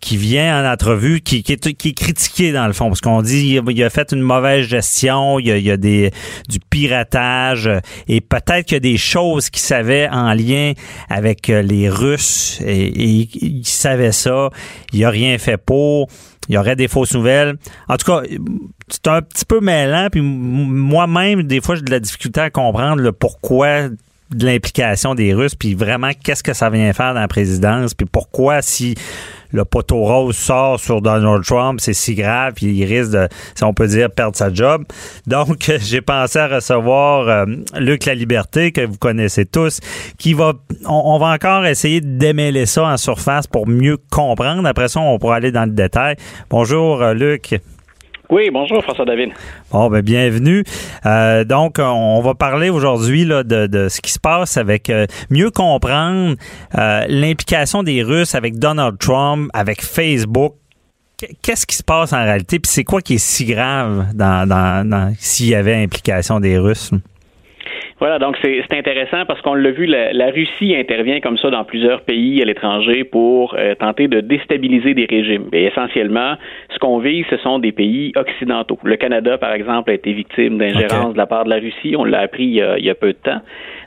[0.00, 3.90] qui vient en entrevue, qui, est, critiqué dans le fond, parce qu'on dit il a
[3.90, 6.12] fait une mauvaise gestion, il y a, des,
[6.48, 7.68] du piratage,
[8.06, 10.72] et peut-être qu'il y a des choses qu'il savait en lien
[11.10, 14.50] avec euh, les Russes, et, et il savait ça,
[14.92, 16.08] il a rien fait pour
[16.48, 17.56] il y aurait des fausses nouvelles.
[17.88, 18.20] En tout cas,
[18.88, 23.00] c'est un petit peu mêlant, puis moi-même, des fois, j'ai de la difficulté à comprendre
[23.00, 23.88] le pourquoi
[24.36, 28.06] de l'implication des Russes, puis vraiment, qu'est-ce que ça vient faire dans la présidence, puis
[28.10, 28.94] pourquoi, si
[29.54, 33.62] le poteau rose sort sur Donald Trump, c'est si grave, puis il risque de, si
[33.62, 34.84] on peut dire, perdre sa job.
[35.26, 37.46] Donc, j'ai pensé à recevoir euh,
[37.78, 39.78] Luc La Liberté, que vous connaissez tous,
[40.18, 40.54] qui va,
[40.86, 44.66] on, va encore essayer de démêler ça en surface pour mieux comprendre.
[44.66, 46.16] Après ça, on pourra aller dans le détail.
[46.50, 47.54] Bonjour, euh, Luc.
[48.30, 49.30] Oui, bonjour François David.
[49.70, 50.64] Bon, ben bienvenue.
[51.04, 56.36] Euh, donc, on va parler aujourd'hui de, ce qui se passe avec euh, mieux comprendre
[56.76, 60.54] euh, l'implication des Russes avec Donald Trump, avec Facebook.
[61.42, 62.58] Qu'est-ce qui se passe en réalité?
[62.58, 66.58] Puis c'est quoi qui est si grave dans, dans, dans s'il y avait implication des
[66.58, 66.90] Russes?
[68.00, 72.00] Voilà, donc c'est intéressant parce qu'on l'a vu, la, Russie intervient comme ça dans plusieurs
[72.02, 75.48] pays à l'étranger pour euh, tenter de déstabiliser des régimes.
[75.52, 76.34] Et essentiellement,
[76.70, 78.78] ce qu'on vise, ce sont des pays occidentaux.
[78.82, 81.94] Le Canada, par exemple, a été victime d'ingérence de la part de la Russie.
[81.96, 83.40] On l'a appris il y, a, peu de temps.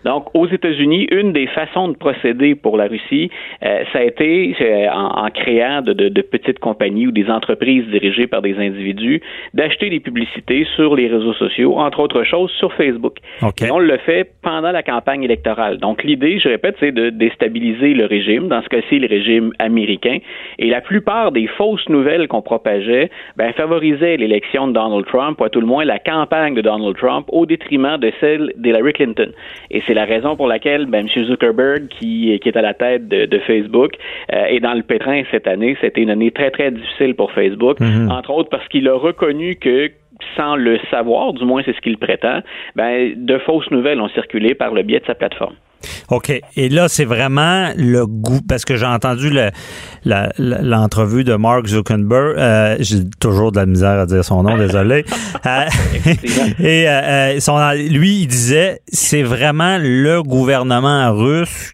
[0.05, 3.29] Donc, aux États-Unis, une des façons de procéder pour la Russie,
[3.63, 8.27] euh, ça a été euh, en, créant de, de, petites compagnies ou des entreprises dirigées
[8.27, 9.21] par des individus
[9.53, 13.17] d'acheter des publicités sur les réseaux sociaux, entre autres choses sur Facebook.
[13.61, 15.77] Et on le fait pendant la campagne électorale.
[15.77, 20.19] Donc, l'idée, je répète, c'est de déstabiliser le régime, dans ce cas-ci, le régime américain.
[20.59, 25.43] Et la plupart des fausses nouvelles qu'on propageait ben, favorisaient l'élection de Donald Trump, ou
[25.43, 29.31] à tout le moins la campagne de Donald Trump, au détriment de celle d'Hillary Clinton.
[29.71, 31.25] Et c'est la raison pour laquelle ben, M.
[31.25, 33.93] Zuckerberg, qui, qui est à la tête de, Facebook,
[34.31, 35.75] euh, est dans le pétrin cette année.
[35.81, 38.11] C'était une année très, très difficile pour Facebook, mhm.
[38.11, 39.91] entre autres parce qu'il a reconnu que
[40.35, 42.39] sans le savoir, du moins c'est ce qu'il prétend,
[42.75, 45.55] ben, de fausses nouvelles ont circulé par le biais de sa plateforme.
[46.09, 46.31] OK.
[46.55, 49.31] Et là, c'est vraiment le goût, parce que j'ai entendu
[50.05, 52.37] l'entrevue de Mark Zuckerberg.
[52.37, 55.05] Euh, j'ai toujours de la misère à dire son nom, désolé.
[55.45, 55.65] Euh,
[56.59, 61.73] et euh, lui, il disait, c'est vraiment le gouvernement russe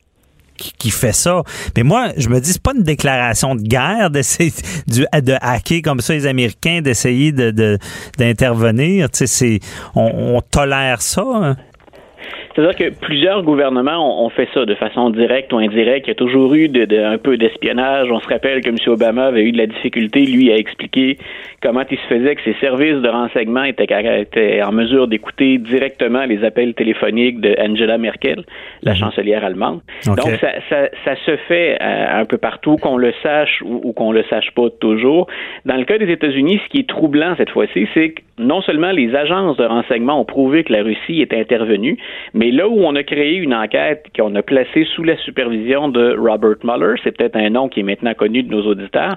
[0.58, 1.42] qui, fait ça.
[1.76, 4.54] Mais moi, je me dis, c'est pas une déclaration de guerre d'essayer
[4.88, 7.78] de, de hacker comme ça les Américains, d'essayer de,
[8.18, 9.10] d'intervenir.
[9.10, 9.60] Tu sais,
[9.96, 11.24] on, on tolère ça.
[11.24, 11.58] Hein?
[12.54, 16.08] C'est-à-dire que plusieurs gouvernements ont, fait ça de façon directe ou indirecte.
[16.08, 18.12] Il y a toujours eu de, un peu d'espionnage.
[18.12, 18.76] On se rappelle que M.
[18.88, 21.18] Obama avait eu de la difficulté, lui, à expliquer
[21.62, 26.44] comment il se faisait que ses services de renseignement étaient, en mesure d'écouter directement les
[26.44, 28.44] appels téléphoniques de Angela Merkel,
[28.84, 28.98] la mhm.
[28.98, 29.82] chancelière allemande.
[30.06, 30.20] Donc,
[30.70, 34.52] ça, se fait euh, un peu partout, qu'on le sache ou, ou qu'on le sache
[34.52, 35.28] pas toujours.
[35.66, 38.92] Dans le cas des États-Unis, ce qui est troublant cette fois-ci, c'est que non seulement
[38.92, 41.98] les agences de renseignement ont prouvé que la Russie est intervenue,
[42.34, 46.16] mais là où on a créé une enquête qu'on a placée sous la supervision de
[46.18, 49.16] Robert Mueller, c'est peut-être un nom qui est maintenant connu de nos auditeurs,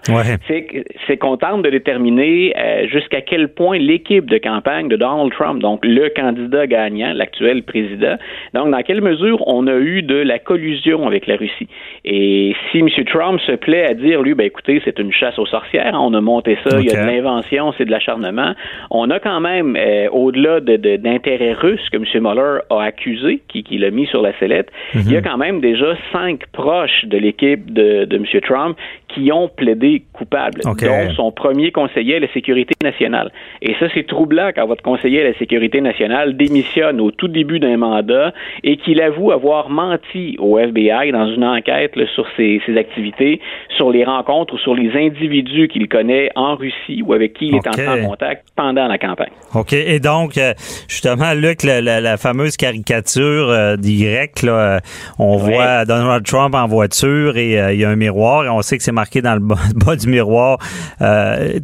[0.48, 5.62] c'est qu'on tente de déterminer euh, jusqu'à quel point l'équipe de campagne de Donald Trump,
[5.62, 8.16] donc le candidat gagnant, l'actuel président,
[8.52, 11.68] donc dans quelle mesure on a eu de la collusion avec la Russie.
[12.04, 12.88] Et si M.
[13.06, 16.20] Trump se plaît à dire, lui, ben écoutez, c'est une chasse aux sorcières, on a
[16.20, 18.52] monté ça, il y a de l'invention, c'est de l'acharnement,
[18.90, 22.04] on a quand même, euh, au-delà d'intérêts de, russes que M.
[22.22, 25.26] Mueller a accusé, qui, qui l'a mis sur la sellette, il y a mhm.
[25.26, 28.24] quand même déjà cinq proches de l'équipe de, de M.
[28.42, 28.76] Trump
[29.08, 33.30] qui ont plaidé coupable, dont son premier conseiller à la sécurité nationale.
[33.62, 37.58] Et ça, c'est troublant quand votre conseiller à la sécurité nationale démissionne au tout début
[37.58, 38.32] d'un mandat
[38.64, 43.40] et qu'il avoue avoir menti au FBI dans une enquête sur ses, ses, activités,
[43.76, 47.56] sur les rencontres ou sur les individus qu'il connaît en Russie ou avec qui il
[47.56, 49.32] est en contact pendant la campagne.
[49.54, 49.72] OK.
[49.72, 50.52] Et donc, euh,
[50.88, 54.06] justement, Luc, la, la, fameuse caricature euh, d'Y,
[54.42, 54.80] là,
[55.18, 58.76] on voit Donald Trump en voiture et il y a un miroir et on sait
[58.76, 60.58] que c'est dans le bas, du miroir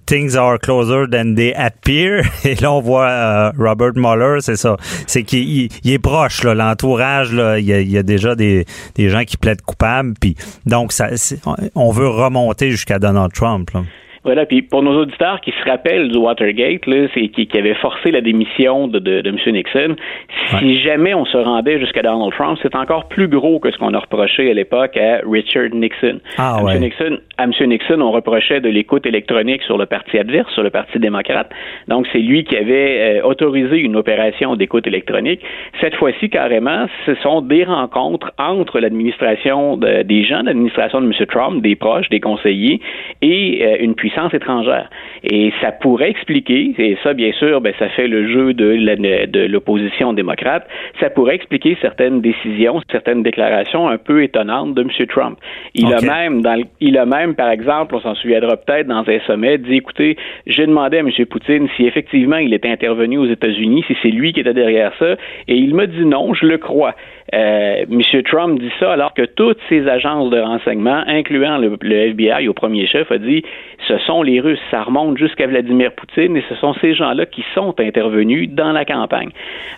[0.07, 2.25] Things are closer than they appear.
[2.45, 4.77] Et là, on voit Robert Mueller, c'est ça.
[5.07, 8.65] C'est qu'il est proche, là, l'entourage, là, il y, a, déjà des,
[8.97, 10.15] gens qui plaident coupables.
[10.21, 10.93] Puis, donc,
[11.75, 13.71] on veut remonter jusqu'à Donald Trump.
[13.75, 13.83] Là.
[14.25, 17.75] Voilà, puis pour nos auditeurs qui se rappellent du Watergate, là, c'est qui, qui, avait
[17.75, 19.37] forcé la démission de, de, de M.
[19.53, 19.97] Nixon,
[20.61, 23.93] si jamais on se rendait jusqu'à Donald Trump, c'est encore plus gros que ce qu'on
[23.95, 26.21] a reproché à l'époque à Richard Nixon.
[26.39, 26.83] Ah, à, M.
[26.83, 27.53] Nixon à M.
[27.67, 31.51] Nixon, on reprochait de l'écoute électronique sur le parti adverse, sur le Parti démocrate.
[31.89, 35.41] Donc, c'est lui qui avait euh, autorisé une opération d'écoute électronique.
[35.81, 41.27] Cette fois-ci, carrément, ce sont des rencontres entre l'administration de, des gens, l'administration de M.
[41.27, 42.81] Trump, des proches, des conseillers,
[43.21, 44.89] et euh, une puissance étrangère.
[45.25, 50.13] Et ça pourrait expliquer, et ça, bien sûr, ben, ça fait le jeu de l'opposition
[50.13, 50.67] démocrate,
[51.01, 55.07] ça pourrait expliquer certaines décisions, certaines déclarations un peu étonnantes de M.
[55.09, 55.39] Trump.
[55.75, 59.21] Il a même, dans il a même, par exemple, on s'en souviendra peut-être dans un
[59.27, 61.11] sommet, dit, écoutez, j'ai demandé à M.
[61.27, 65.17] Poutine si effectivement il était intervenu aux États-Unis, si c'est lui qui était derrière ça,
[65.49, 66.95] et il m'a dit non, je le crois.
[67.35, 68.23] Euh, M.
[68.25, 72.87] Trump dit ça alors que toutes ces agences de renseignement, incluant le, FBI au premier
[72.87, 73.43] chef, a dit
[73.89, 74.61] ce sont les Russes.
[74.71, 78.85] Ça remonte jusqu'à Vladimir Poutine et ce sont ces gens-là qui sont intervenus dans la
[78.85, 79.31] campagne.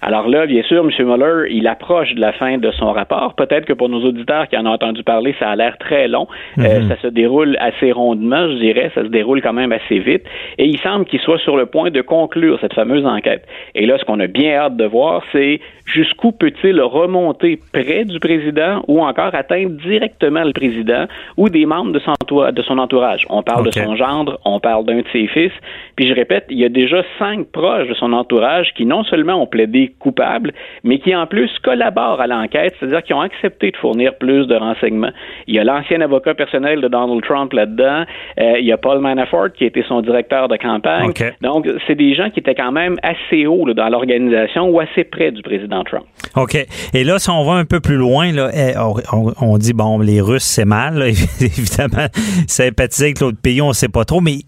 [0.03, 1.07] Alors là, bien sûr, M.
[1.07, 3.35] Mueller, il approche de la fin de son rapport.
[3.35, 6.27] Peut-être que pour nos auditeurs qui en ont entendu parler, ça a l'air très long.
[6.59, 6.89] Euh, mhm.
[6.89, 8.91] ça se déroule assez rondement, je dirais.
[8.95, 10.25] Ça se déroule quand même assez vite.
[10.59, 13.47] Et il semble qu'il soit sur le point de conclure cette fameuse enquête.
[13.75, 18.19] Et là, ce qu'on a bien hâte de voir, c'est jusqu'où peut-il remonter près du
[18.19, 23.27] président ou encore atteindre directement le président ou des membres de son, entourage.
[23.31, 25.53] On parle de son gendre, on parle d'un de ses fils.
[25.97, 29.43] Puis je répète, il y a déjà cinq proches de son entourage qui non seulement
[29.43, 30.53] ont plaidé coupables,
[30.83, 34.55] mais qui en plus collaborent à l'enquête, c'est-à-dire qui ont accepté de fournir plus de
[34.55, 35.13] renseignements.
[35.47, 38.05] Il y a l'ancien avocat personnel de Donald Trump là-dedans.
[38.41, 41.13] Euh, il y a Paul Manafort qui était son directeur de campagne.
[41.41, 45.31] Donc, c'est des gens qui étaient quand même assez hauts dans l'organisation ou assez près
[45.31, 46.05] du président Trump.
[46.37, 46.57] OK.
[46.95, 50.21] Et là, si on va un peu plus loin, là, eh, on, dit, bon, les
[50.21, 51.03] Russes, c'est mal.
[51.41, 52.09] Évidemment,
[52.47, 54.41] sympathiser avec l'autre pays, on sait pas trop, mais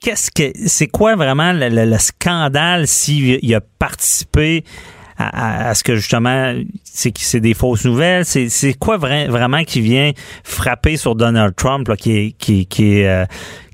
[0.00, 4.64] qu'est-ce que c'est quoi vraiment le, scandale s'il a participé
[5.18, 8.24] à, ce que justement c'est des fausses nouvelles?
[8.24, 13.26] C'est quoi vraiment qui vient frapper sur Donald Trump là, qui est euh,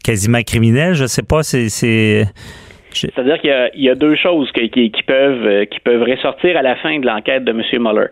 [0.02, 0.94] quasiment criminel?
[0.94, 2.26] Je sais pas c'est
[2.92, 6.98] c'est-à-dire qu'il y, a deux choses qui, peuvent, euh, qui peuvent ressortir à la fin
[6.98, 7.62] de l'enquête de M.
[7.80, 8.08] Mueller.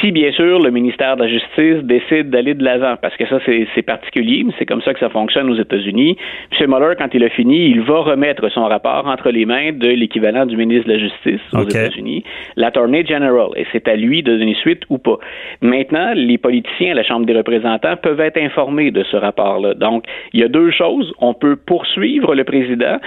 [0.00, 3.38] Si, bien sûr, le ministère de la Justice décide d'aller de l'avant, parce que ça,
[3.46, 6.16] c'est particulier, mais c'est comme ça que ça fonctionne aux États-Unis,
[6.58, 6.70] M.
[6.70, 10.46] Mueller, quand il a fini, il va remettre son rapport entre les mains de l'équivalent
[10.46, 12.24] du ministre de la Justice aux États-Unis,
[12.56, 15.18] l'Attorney General, et c'est à lui de donner suite ou pas.
[15.60, 19.74] Maintenant, les politiciens à la Chambre des représentants peuvent être informés de ce rapport-là.
[19.74, 21.12] Donc, il y a deux choses.
[21.20, 22.98] On peut poursuivre le président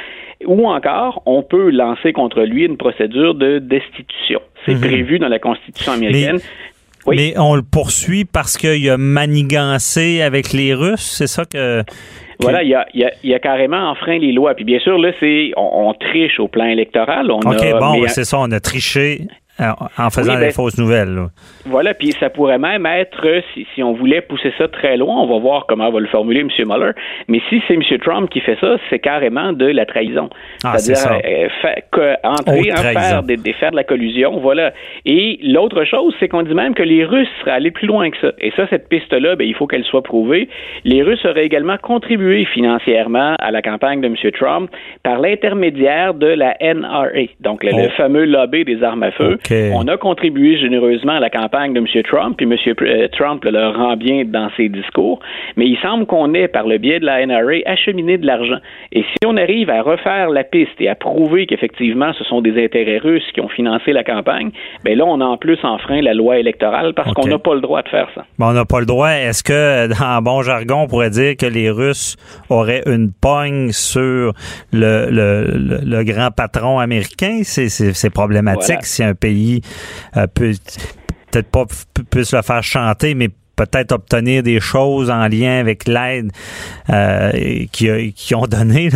[0.46, 4.42] ou encore on peut lancer contre lui une procédure de destitution.
[4.66, 4.82] C'est mhm.
[4.82, 6.40] prévu dans la Constitution américaine.
[7.08, 11.82] Mais, on le poursuit parce qu'il a manigancé avec les Russes, c'est ça que...
[12.42, 14.54] Voilà, il a, carrément enfreint les lois.
[14.54, 17.32] Puis bien sûr, là, c'est on, triche au plan électoral.
[17.32, 19.28] On OK, bon, c'est ça, on a triché
[19.60, 21.18] en faisant des ben, fausses nouvelles.
[21.66, 25.28] Voilà, puis ça pourrait même être, si, si, on voulait pousser ça très loin, on
[25.28, 26.50] va voir comment va le formuler M.
[26.66, 26.92] Mueller,
[27.28, 27.82] mais si c'est M.
[28.00, 30.30] Trump qui fait ça, c'est carrément de la trahison.
[30.64, 34.74] Ah, C'est-à-dire euh, entrer, en faire, des, faire de la collusion, voilà.
[35.06, 38.18] Et l'autre chose, c'est qu'on dit même que les Russes seraient allés plus loin que
[38.20, 38.32] ça.
[38.40, 40.50] Et ça, cette piste-là, ben, il faut qu'elle soit prouvée.
[40.86, 44.16] Les Russes auraient également contribué financièrement à la campagne de M.
[44.32, 44.70] Trump
[45.04, 47.90] par l'intermédiaire de la NRA, donc le, oh.
[47.98, 49.38] fameux lobby des armes à feu.
[49.52, 52.04] On a contribué généreusement à la campagne de M.
[52.04, 52.56] Trump, puis M.
[52.82, 55.20] Euh, Trump le rend bien dans ses discours,
[55.56, 58.60] mais il semble qu'on ait, par le biais de la NRA, acheminé de l'argent.
[58.92, 62.64] Et si on arrive à refaire la piste et à prouver qu'effectivement ce sont des
[62.64, 64.52] intérêts russes qui ont financé la campagne,
[64.84, 67.62] ben là, on a en plus enfreint la loi électorale parce qu'on n'a pas le
[67.62, 68.26] droit de faire ça.
[68.40, 69.10] on n'a pas le droit.
[69.10, 72.16] Est-ce que, dans bon jargon, on pourrait dire que les Russes
[72.50, 74.34] auraient une pogne sur
[74.72, 77.42] le, le, grand patron américain?
[77.44, 79.39] C'est problématique si un pays
[80.34, 80.54] peut
[81.32, 81.66] peut-être pas
[82.10, 83.30] plus le faire chanter, mais
[83.60, 86.32] peut-être obtenir des choses en lien avec l'aide
[86.90, 87.32] euh,
[87.72, 88.90] qui, qui ont donné.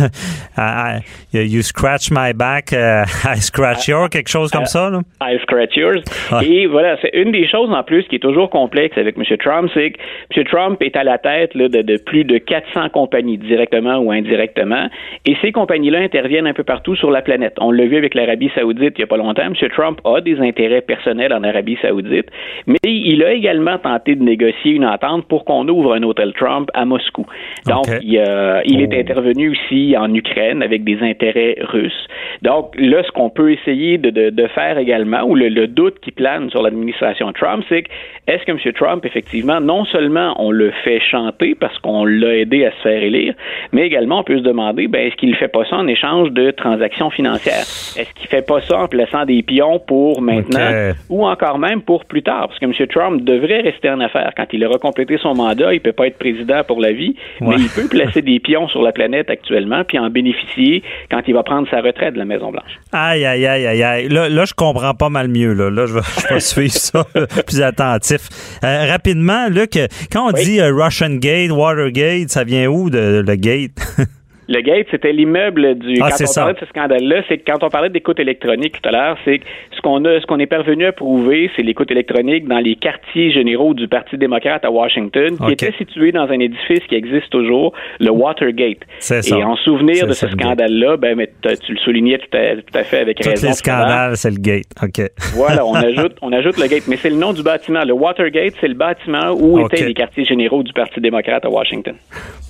[0.56, 1.00] Là,
[1.32, 4.90] you scratch my back, uh, I scratch yours, quelque chose comme ça.
[4.90, 5.00] Là.
[5.20, 6.02] I scratch yours.
[6.42, 9.24] Et voilà, c'est une des choses en plus qui est toujours complexe avec M.
[9.38, 9.98] Trump, c'est que
[10.36, 10.44] M.
[10.44, 14.88] Trump est à la tête là, de, de, plus de 400 compagnies, directement ou indirectement,
[15.26, 17.54] et ces compagnies-là interviennent un peu partout sur la planète.
[17.60, 19.42] On l'a vu avec l'Arabie saoudite il n'y a pas longtemps.
[19.42, 19.54] M.
[19.70, 22.26] Trump a des intérêts personnels en Arabie saoudite,
[22.66, 26.70] mais il a également tenté de négocier une entente pour qu'on ouvre un hôtel Trump
[26.74, 27.26] à Moscou.
[27.66, 28.22] Donc, il,
[28.64, 29.00] il est oh.
[29.00, 32.08] intervenu aussi en Ukraine avec des intérêts russes.
[32.42, 35.98] Donc, là, ce qu'on peut essayer de, de, de, faire également, ou le, le doute
[36.00, 37.88] qui plane sur l'administration Trump, c'est que
[38.26, 38.72] est-ce que M.
[38.72, 43.02] Trump, effectivement, non seulement on le fait chanter parce qu'on l'a aidé à se faire
[43.02, 43.34] élire,
[43.72, 46.30] mais également on peut se demander, ben, est-ce qu'il ne fait pas ça en échange
[46.30, 47.64] de transactions financières?
[47.96, 52.04] Est-ce qu'il fait pas ça en plaçant des pions pour maintenant ou encore même pour
[52.06, 52.48] plus tard?
[52.48, 52.72] Parce que M.
[52.88, 54.32] Trump devrait rester en affaires.
[54.36, 57.56] Quand il aura complété son mandat, il peut pas être président pour la vie, mais
[57.58, 61.42] il peut placer des pions sur la planète actuellement puis en bénéficier quand il va
[61.42, 62.80] prendre sa retraite de la Maison-Blanche.
[62.92, 64.08] Aïe, aïe, aïe, aïe, aïe.
[64.08, 65.52] Là, là, je comprends pas mal mieux.
[65.52, 67.04] Là, là je, vais, je vais suivre ça
[67.46, 68.28] plus attentif.
[68.62, 69.78] Euh, rapidement, Luc,
[70.12, 73.72] quand on dit euh, Russian Gate, Watergate, ça vient où de, le gate?
[74.48, 75.98] Le gate, c'était l'immeuble du.
[76.00, 78.88] Ah, quand on parlait de ce scandale-là, c'est que quand on parlait d'écoute électronique tout
[78.88, 81.90] à l'heure, c'est que ce qu'on a, ce qu'on est parvenu à prouver, c'est l'écoute
[81.90, 86.40] électronique dans les quartiers généraux du Parti démocrate à Washington, qui était situé dans un
[86.40, 88.78] édifice qui existe toujours, le Watergate.
[88.98, 89.38] C'est ça.
[89.38, 92.84] Et en souvenir de ce scandale-là, ben, mais tu le soulignais tout à, tout à
[92.84, 93.48] fait avec Tous raison.
[93.48, 94.66] les scandales, c'est le gate.
[94.82, 95.00] OK.
[95.34, 97.84] Voilà, on ajoute, on ajoute le gate, mais c'est le nom du bâtiment.
[97.84, 99.76] Le Watergate, c'est le bâtiment où okay.
[99.76, 101.94] étaient les quartiers généraux du Parti démocrate à Washington.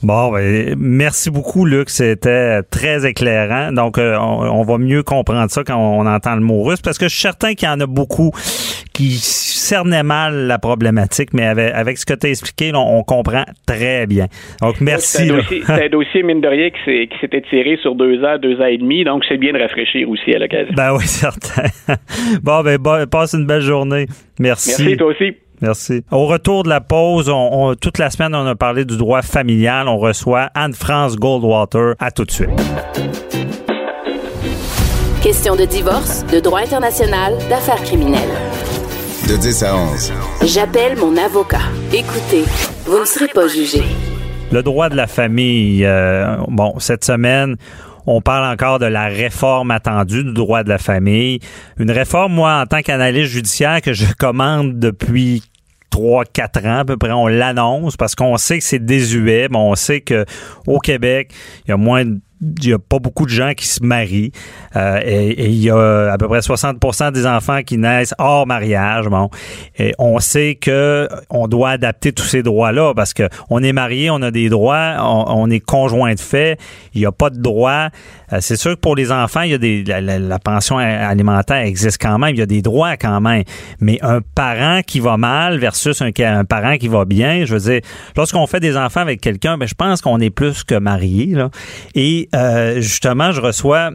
[0.02, 1.83] Bon, ben, merci beaucoup, Luc.
[1.90, 3.72] C'était très éclairant.
[3.72, 6.98] Donc, euh, on, on, va mieux comprendre ça quand on entend le mot russe, parce
[6.98, 8.32] que je suis certain qu'il y en a beaucoup
[8.92, 13.02] qui cernaient mal la problématique, mais avec, avec ce que tu as expliqué, là, on
[13.02, 14.26] comprend très bien.
[14.62, 15.26] Donc, merci.
[15.26, 18.60] C'est un, dossier, un dossier, mine de rien, qui s'était tiré sur deux ans, deux
[18.60, 20.72] ans et demi, donc c'est bien de rafraîchir aussi à l'occasion.
[20.76, 21.64] Ben oui, certain.
[22.42, 24.06] bon, ben, bon, passe une belle journée.
[24.38, 24.74] Merci.
[24.78, 25.34] Merci, toi aussi.
[25.64, 26.04] Merci.
[26.10, 29.22] Au retour de la pause, on, on, toute la semaine, on a parlé du droit
[29.22, 29.88] familial.
[29.88, 31.94] On reçoit Anne-France Goldwater.
[31.98, 32.50] À tout de suite.
[35.22, 38.28] Question de divorce, de droit international, d'affaires criminelles.
[39.26, 40.12] De 10 à 11.
[40.44, 41.62] J'appelle mon avocat.
[41.94, 42.44] Écoutez,
[42.84, 43.82] vous ne serez pas jugé.
[44.52, 45.82] Le droit de la famille.
[45.86, 47.56] Euh, bon, cette semaine,
[48.06, 51.40] on parle encore de la réforme attendue du droit de la famille.
[51.78, 55.42] Une réforme, moi, en tant qu'analyste judiciaire, que je commande depuis
[55.94, 59.58] trois, quatre ans à peu près, on l'annonce parce qu'on sait que c'est désuet, mais
[59.58, 60.24] on sait que
[60.66, 61.32] au Québec,
[61.64, 62.18] il y a moins de
[62.60, 64.32] il n'y a pas beaucoup de gens qui se marient
[64.76, 69.08] euh, et, il y a à peu près 60% des enfants qui naissent hors mariage.
[69.08, 69.30] Bon,
[69.78, 74.10] et on sait que on doit adapter tous ces droits-là parce que on est marié,
[74.10, 76.58] on a des droits, on, on est conjoint de fait,
[76.94, 77.88] il n'y a pas de droits.
[78.32, 80.78] Euh, c'est sûr que pour les enfants, il y a des la, la, la, pension
[80.78, 83.44] alimentaire existe quand même, il y a des droits quand même.
[83.80, 87.72] Mais un parent qui va mal versus un, un parent qui va bien, je veux
[87.72, 87.80] dire,
[88.16, 91.50] lorsqu'on fait des enfants avec quelqu'un, ben je pense qu'on est plus que marié là.
[91.94, 93.90] Et euh, justement, je reçois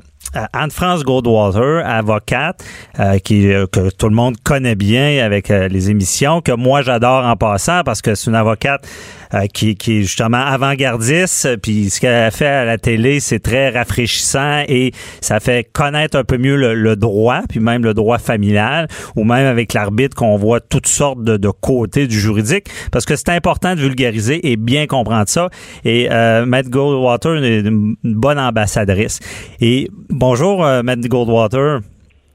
[0.54, 2.64] Anne-France Goldwater, avocate,
[3.00, 6.82] euh, qui euh, que tout le monde connaît bien avec euh, les émissions, que moi
[6.82, 8.88] j'adore en passant parce que c'est une avocate
[9.36, 13.38] euh, qui, qui, est justement avant-gardiste, puis ce qu'elle a fait à la télé, c'est
[13.38, 17.94] très rafraîchissant et ça fait connaître un peu mieux le, le droit, puis même le
[17.94, 22.70] droit familial, ou même avec l'arbitre qu'on voit toutes sortes de, de, côtés du juridique,
[22.92, 25.50] parce que c'est important de vulgariser et bien comprendre ça.
[25.86, 29.20] Et euh, Matt Goldwater est une bonne ambassadrice.
[29.62, 31.80] Et bonjour, euh, Matt Goldwater.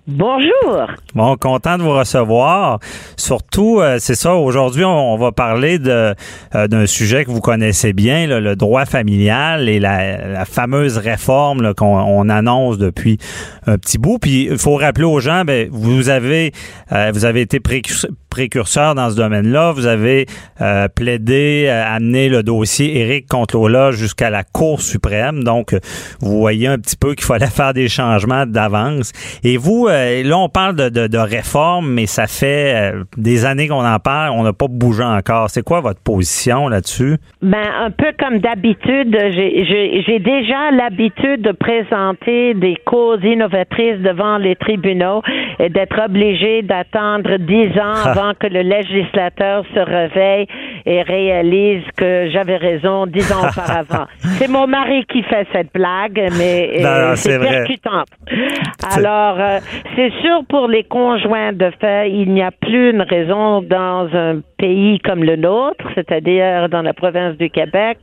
[0.07, 0.87] Bonjour.
[1.15, 2.79] Bon, content de vous recevoir.
[3.17, 6.13] Surtout, euh, c'est ça, aujourd'hui, on, on, va parler euh,
[6.53, 11.73] d'un sujet que vous connaissez bien, là, le droit familial et la, la fameuse réforme
[11.73, 13.17] qu'on annonce depuis
[13.67, 14.19] un petit bout.
[14.19, 16.53] Puis, il faut rappeler aux gens, ben, vous avez
[16.93, 17.61] euh, vous avez été
[18.29, 19.73] précurseur, dans ce domaine-là.
[19.73, 20.27] Vous avez
[20.61, 25.45] euh, plaidé, amené le dossier Éric contre Lola jusqu'à la Cour suprême.
[25.45, 25.75] Donc,
[26.21, 29.13] vous voyez un petit peu qu'il fallait faire des changements d'avance.
[29.45, 29.93] Et vous, euh,
[30.24, 33.99] là, on parle de, de, de, réforme, mais ça fait euh, des années qu'on en
[33.99, 34.30] parle.
[34.30, 35.51] On n'a pas bougé encore.
[35.51, 37.16] C'est quoi votre position là-dessus?
[37.42, 44.57] Ben, un peu comme d'habitude, j'ai déjà l'habitude de présenter des causes innovatrices devant les
[44.57, 45.22] tribunaux
[45.59, 50.47] et d'être obligé d'attendre dix ans avant que le législateur se réveille
[50.86, 54.07] et réalise que j'avais raison dix ans auparavant.
[54.38, 58.05] c'est mon mari qui fait cette blague, mais euh, c'est percutant.
[58.97, 59.59] Alors, euh,
[59.97, 64.41] c'est sûr pour les conjoints de fait, il n'y a plus une raison dans un
[64.59, 67.99] pays comme le nôtre, c'est-à-dire dans la province du Québec,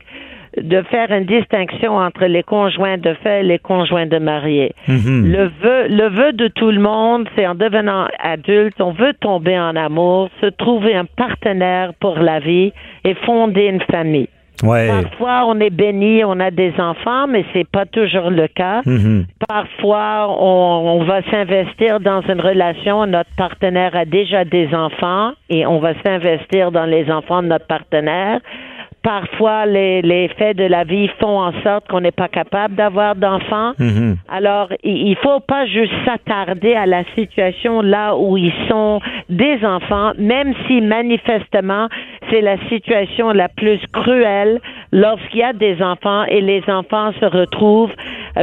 [0.56, 4.72] de faire une distinction entre les conjoints de fait et les conjoints de mariés.
[4.86, 5.32] Mhm.
[5.32, 9.58] Le vœu, le vœu de tout le monde, c'est en devenant adulte, on veut tomber
[9.58, 12.72] en amour, se trouver un partenaire pour la vie
[13.04, 14.28] et fonder une famille.
[14.62, 14.88] Ouais.
[14.88, 18.82] Parfois, on est béni, on a des enfants, mais c'est pas toujours le cas.
[18.86, 19.26] Mhm.
[19.48, 25.66] Parfois, on, on va s'investir dans une relation, notre partenaire a déjà des enfants et
[25.66, 28.40] on va s'investir dans les enfants de notre partenaire.
[29.02, 33.16] Parfois, les, les faits de la vie font en sorte qu'on n'est pas capable d'avoir
[33.16, 33.72] d'enfants.
[33.78, 34.16] Mhm.
[34.28, 39.64] Alors, il il faut pas juste s'attarder à la situation là où ils sont des
[39.64, 41.88] enfants, même si manifestement
[42.32, 44.58] c'est la situation la plus cruelle
[44.90, 47.92] lorsqu'il y a des enfants et les enfants se retrouvent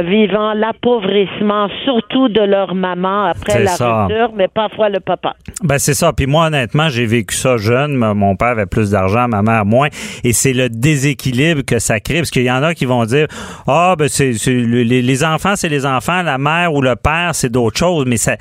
[0.04, 4.04] vivant l'appauvrissement surtout de leur maman après la ça.
[4.06, 5.34] rupture, mais parfois le papa.
[5.64, 6.12] Ben c'est ça.
[6.12, 7.94] Puis moi, honnêtement, j'ai vécu ça jeune.
[7.96, 9.88] Mon père avait plus d'argent, ma mère moins.
[10.24, 12.18] Et c'est le déséquilibre que ça crée.
[12.18, 13.26] Parce qu'il y en a qui vont dire
[13.66, 16.94] Ah, ben c'est c'est- le- les, les enfants, c'est les enfants, la mère ou le
[16.96, 18.04] père, c'est d'autres choses.
[18.06, 18.36] Mais ça,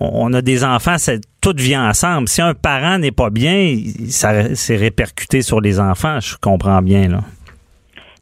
[0.00, 2.26] on a des enfants, c'est tout vient ensemble.
[2.26, 3.76] Si un parent n'est pas bien,
[4.08, 6.18] ça c'est répercuté sur les enfants.
[6.18, 7.20] Je comprends bien là.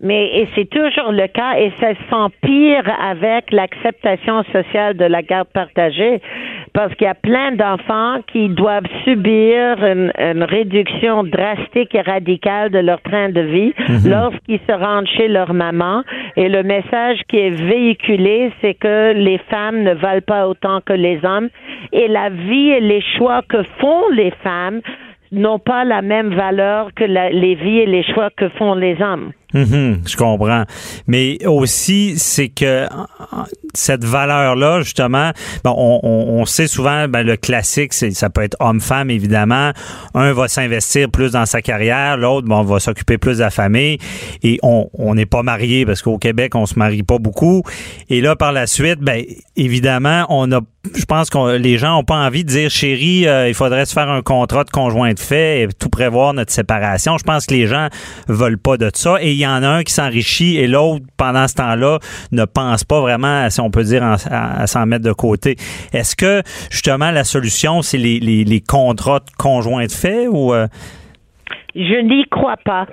[0.03, 5.47] Mais et c'est toujours le cas et ça s'empire avec l'acceptation sociale de la garde
[5.49, 6.21] partagée
[6.75, 12.71] parce qu'il y a plein d'enfants qui doivent subir une, une réduction drastique et radicale
[12.71, 13.73] de leur train de vie
[14.05, 16.03] lorsqu'ils se rendent chez leur maman.
[16.37, 20.93] Et le message qui est véhiculé c'est que les femmes ne valent pas autant que
[20.93, 21.49] les hommes.
[21.93, 24.81] Et la vie et les choix que font les femmes
[25.33, 29.33] n'ont pas la même valeur que les vies et les choix que font les hommes.
[29.55, 30.65] Mhm, je comprends.
[31.07, 32.87] Mais aussi, c'est que
[33.75, 35.31] cette valeur-là, justement,
[35.63, 39.73] bon, on, on- sait souvent, ben, le classique, c'est, ça peut être homme-femme, évidemment.
[40.15, 43.99] Un va s'investir plus dans sa carrière, l'autre, bon, va s'occuper plus de la famille.
[44.43, 47.63] Et on on n'est pas marié parce qu'au Québec, on se marie pas beaucoup.
[48.09, 49.23] Et là, par la suite, ben,
[49.57, 50.61] évidemment, on a,
[50.97, 53.93] je pense que les gens ont pas envie de dire, chérie, euh, il faudrait se
[53.93, 57.17] faire un contrat de conjoint de fait et tout prévoir notre séparation.
[57.19, 57.89] Je pense que les gens
[58.29, 59.17] veulent pas de ça.
[59.21, 61.99] Et il y en a un qui s'enrichit et l'autre, pendant ce temps-là,
[62.33, 65.57] ne pense pas vraiment, si on peut dire, en- à, à s'en mettre de côté.
[65.93, 70.53] Est-ce que, justement, la solution, c'est les, les, les contrats de conjoint de fait ou...
[70.53, 70.67] euh,
[71.75, 72.87] Je n'y crois pas.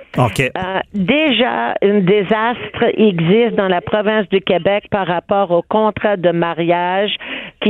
[0.56, 6.30] Euh, déjà, un désastre existe dans la province du Québec par rapport aux contrats de
[6.30, 7.10] mariage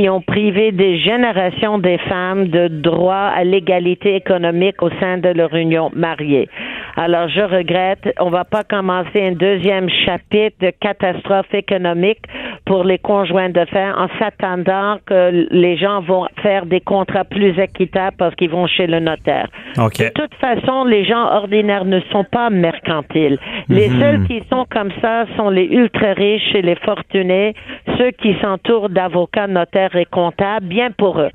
[0.01, 5.29] qui ont privé des générations des femmes de droit à l'égalité économique au sein de
[5.29, 6.49] leur union mariée.
[6.97, 12.19] Alors, je regrette, on va pas commencer un deuxième chapitre de catastrophe économique
[12.65, 17.57] pour les conjoints de fait en s'attendant que les gens vont faire des contrats plus
[17.57, 19.47] équitables parce qu'ils vont chez le notaire.
[19.77, 23.39] De toute façon, les gens ordinaires ne sont pas mercantiles.
[23.69, 23.99] Les Mhm.
[23.99, 27.53] seuls qui sont comme ça sont les ultra riches et les fortunés,
[27.97, 31.31] ceux qui s'entourent d'avocats, notaires et comptables, bien pour eux.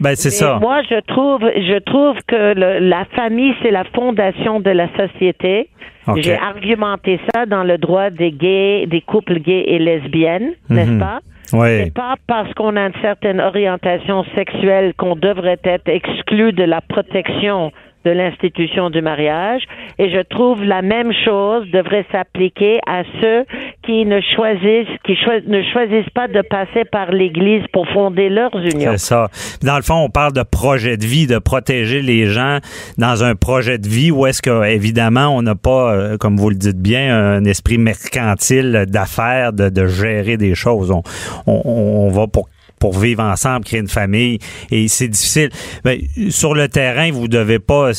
[0.00, 0.58] Ben, c'est ça.
[0.60, 5.68] Moi, je trouve, je trouve que le- la famille, c'est la fondation de la société.
[6.16, 10.98] J'ai argumenté ça dans le droit des gays, des couples gays et lesbiennes, n'est-ce Mhm.
[11.00, 11.18] pas?
[11.52, 11.84] Oui.
[11.84, 16.80] C'est pas parce qu'on a une certaine orientation sexuelle qu'on devrait être exclu de la
[16.80, 17.72] protection
[18.04, 19.62] de l'institution du mariage.
[19.98, 23.44] Et je trouve la même chose devrait s'appliquer à ceux
[23.84, 28.92] qui ne choisissent, qui ne choisissent pas de passer par l'Église pour fonder leurs unions.
[28.92, 29.28] C'est ça.
[29.62, 32.58] Dans le fond, on parle de projet de vie, de protéger les gens
[32.96, 36.50] dans un projet de vie où est-ce que, évidemment, on n'a pas, euh, comme vous
[36.50, 40.90] le dites bien, un esprit mercantile d'affaires, de, de gérer des choses.
[40.90, 41.02] On,
[41.46, 44.38] on, on va pour pour vivre ensemble, créer une famille,
[44.70, 45.50] et c'est difficile.
[45.84, 45.98] Ben,
[46.30, 47.90] sur le terrain, vous devez pas,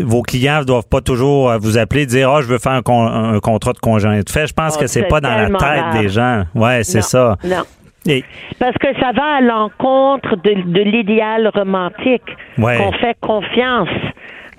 [0.00, 2.82] vos clients ne doivent pas toujours euh, vous appeler, dire ah je veux faire un,
[2.82, 4.46] con- un contrat de conjoint de fait.
[4.46, 6.44] Je pense Oh, que c'est pas dans la tête des gens.
[6.54, 7.36] Ouais, c'est ça.
[7.44, 7.62] Non.
[8.06, 8.24] Et,
[8.58, 12.22] Parce que ça va à l'encontre de, de l'idéal romantique.
[12.56, 12.76] Ouais.
[12.78, 13.88] Qu'on fait confiance.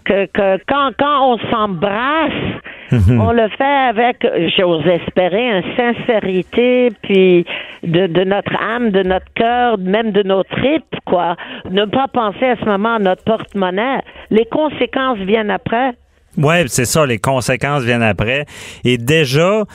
[0.06, 2.32] Que, que quand, quand on s'embrasse,
[2.92, 3.22] Mhm.
[3.22, 4.26] on le fait avec,
[4.58, 7.46] j'ose espérer, une sincérité, puis
[7.84, 11.36] de, de notre âme, de notre cœur, même de nos tripes, quoi.
[11.70, 14.00] Ne pas penser à ce moment à notre porte-monnaie.
[14.32, 15.92] Les conséquences viennent après.
[16.36, 18.46] Ouais, c'est ça, les conséquences viennent après.
[18.84, 19.66] Et déjà,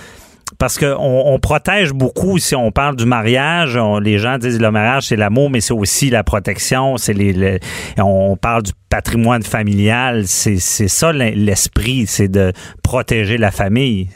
[0.58, 3.78] parce que on, protège beaucoup si on parle du mariage.
[4.02, 6.96] les gens disent le mariage c'est l'amour, mais c'est aussi la protection.
[6.96, 7.58] C'est les,
[7.98, 10.24] on parle du patrimoine familial.
[10.26, 14.08] C'est ça l'esprit, c'est de protéger la famille.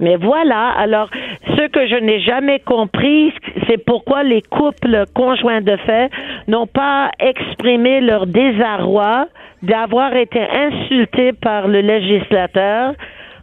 [0.00, 1.08] Mais voilà, alors
[1.46, 3.32] ce que je n'ai jamais compris,
[3.68, 6.10] c'est pourquoi les couples conjoints de fait
[6.48, 9.28] n'ont pas exprimé leur désarroi
[9.62, 12.94] d'avoir été insultés par le législateur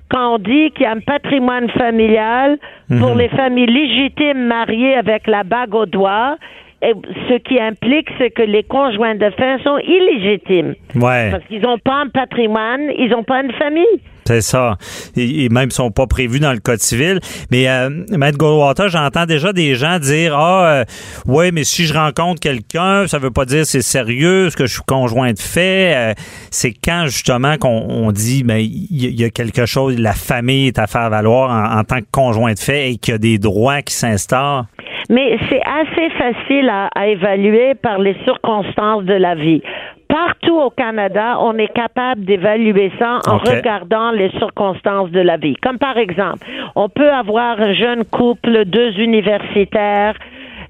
[0.10, 2.58] quand on dit qu'il y a un patrimoine familial
[3.00, 3.18] pour mhm.
[3.18, 6.38] les familles légitimes mariées avec la bague au doigt
[6.82, 10.76] ce qui implique, c'est que les conjoints de fait sont illégitimes.
[10.96, 11.32] Ouais.
[11.32, 14.00] Parce qu'ils n'ont pas un patrimoine, ils n'ont pas une famille.
[14.30, 14.78] C'est ça.
[15.18, 17.20] Et, même sont pas prévus dans le code civil.
[17.50, 20.86] Mais euh, Maître Goldwater, j'entends déjà des gens dire ah euh,
[21.26, 24.74] ouais, mais si je rencontre quelqu'un, ça veut pas dire c'est sérieux, ce que je
[24.74, 25.96] suis conjoint de fait.
[25.96, 26.14] Euh,
[26.52, 30.86] c'est quand justement qu'on dit ben il y, a quelque chose, la famille est à
[30.86, 33.82] faire valoir en, en tant que conjoint de fait et qu'il y a des droits
[33.82, 34.68] qui s'instaurent.
[35.10, 39.62] Mais c'est assez facile à, évaluer par les circonstances de la vie.
[40.08, 45.56] Partout au Canada, on est capable d'évaluer ça en regardant les circonstances de la vie.
[45.62, 50.16] Comme par exemple, on peut avoir un jeune couple, deux universitaires,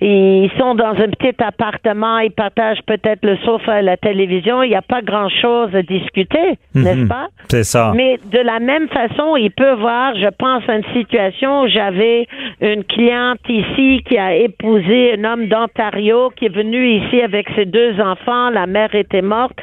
[0.01, 4.63] ils sont dans un petit appartement, ils partagent peut-être le sofa et la télévision.
[4.63, 6.83] Il n'y a pas grand-chose à discuter, mhm.
[6.83, 7.27] n'est-ce pas?
[7.49, 7.91] C'est ça.
[7.95, 12.27] Mais de la même façon, il peut voir, je pense à une situation où j'avais
[12.61, 17.65] une cliente ici qui a épousé un homme d'Ontario qui est venu ici avec ses
[17.65, 18.49] deux enfants.
[18.51, 19.59] La mère était morte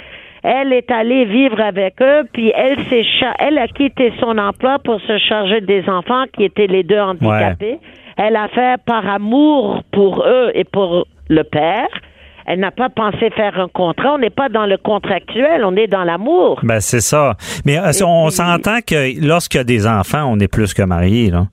[0.49, 3.05] elle est allée vivre avec eux, puis elle s'est
[3.41, 7.80] elle a quitté son emploi pour se charger des enfants qui étaient les deux handicapés.
[8.17, 11.89] Elle a fait par amour pour eux et pour le père.
[12.47, 14.14] Elle n'a pas pensé faire un contrat.
[14.14, 16.61] On n'est pas dans le contractuel, on est dans l'amour.
[16.62, 17.37] Ben c'est ça.
[17.64, 21.31] Mais euh, on s'entend que lorsqu'il y a des enfants, on est plus que mariés,
[21.31, 21.47] là.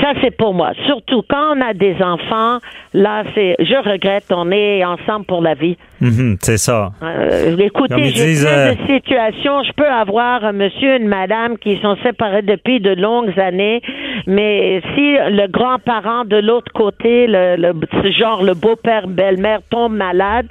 [0.00, 0.72] Ça, c'est pour moi.
[0.86, 2.58] Surtout quand on a des enfants,
[2.94, 5.76] là, c'est, je regrette, on est ensemble pour la vie.
[6.00, 6.92] Mhm, c'est ça.
[7.02, 9.62] Euh, écoutez, j'ai plein euh, de situations.
[9.62, 13.82] Je peux avoir un monsieur, une madame qui sont séparés depuis de longues années,
[14.26, 20.46] mais si le grand-parent de l'autre côté, le, le genre le beau-père, belle-mère tombe malade,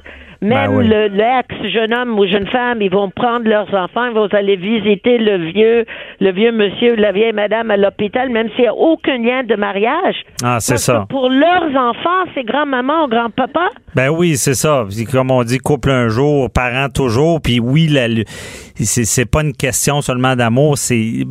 [0.46, 4.28] même ben l'ex jeune homme ou jeune femme, ils vont prendre leurs enfants, ils vont
[4.32, 5.86] aller visiter le vieux,
[6.20, 9.44] le vieux monsieur ou la vieille madame à l'hôpital, même s'il n'y a aucun lien
[9.44, 10.16] de mariage.
[10.44, 11.06] Ah, c'est ça.
[11.10, 13.70] pour leurs enfants, c'est grand-maman ou grand-papa.
[13.96, 14.86] Ben oui, c'est ça.
[15.12, 17.42] Comme on dit, couple un jour, parent toujours.
[17.42, 17.88] Puis oui,
[18.84, 20.78] c'est pas une question seulement d'amour.
[20.78, 21.26] C'est,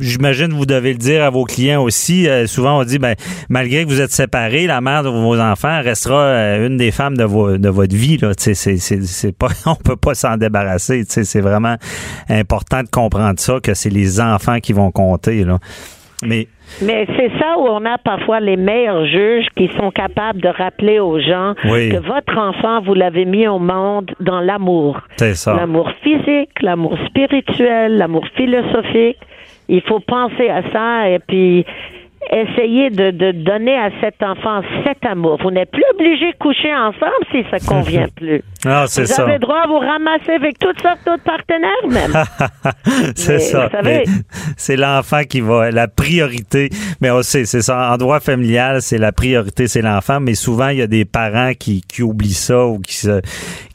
[0.00, 2.28] j'imagine, vous devez le dire à vos clients aussi.
[2.28, 3.14] Euh, souvent, on dit, ben
[3.48, 7.16] malgré que vous êtes séparés, la mère de vos enfants restera euh, une des femmes
[7.16, 8.16] de, de votre vie.
[8.16, 11.04] Là c'est, pas, on peut pas s'en débarrasser.
[11.08, 11.76] C'est vraiment
[12.28, 15.44] important de comprendre ça, que c'est les enfants qui vont compter.
[15.44, 15.58] Là.
[16.22, 16.48] Mais,
[16.82, 20.98] mais c'est ça où on a parfois les meilleurs juges qui sont capables de rappeler
[20.98, 25.00] aux gens que votre enfant, vous l'avez mis au monde dans l'amour.
[25.16, 25.54] C'est ça.
[25.54, 29.18] L'amour physique, l'amour spirituel, l'amour philosophique.
[29.68, 31.64] Il faut penser à ça et puis
[32.30, 35.38] essayez de, de, donner à cet enfant cet amour.
[35.42, 38.42] Vous n'êtes plus obligé de coucher ensemble si ça convient plus.
[38.66, 42.12] Ah, c'est vous avez droit à vous ramasser avec toutes sortes d'autres partenaires même.
[43.16, 43.70] c'est ça.
[44.56, 46.68] C'est l'enfant qui va la priorité.
[47.00, 47.90] Mais aussi, c'est ça.
[47.92, 50.20] En droit familial, c'est la priorité, c'est l'enfant.
[50.20, 53.22] Mais souvent, il y a des parents qui, qui oublient ça ou qui se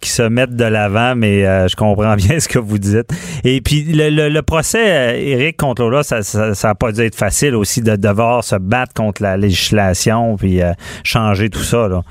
[0.01, 1.15] qui se mettent de l'avant.
[1.15, 3.09] Mais euh, je comprends bien ce que vous dites.
[3.43, 7.15] Et puis le, le, procès, Eric contre Lola, ça, ça, ça a pas dû être
[7.15, 10.73] facile aussi de devoir se battre contre la législation puis euh,
[11.03, 11.87] changer tout ça.
[11.87, 12.01] Là.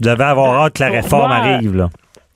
[0.00, 1.74] Vous devez avoir hâte que la réforme arrive.
[1.74, 1.88] Là.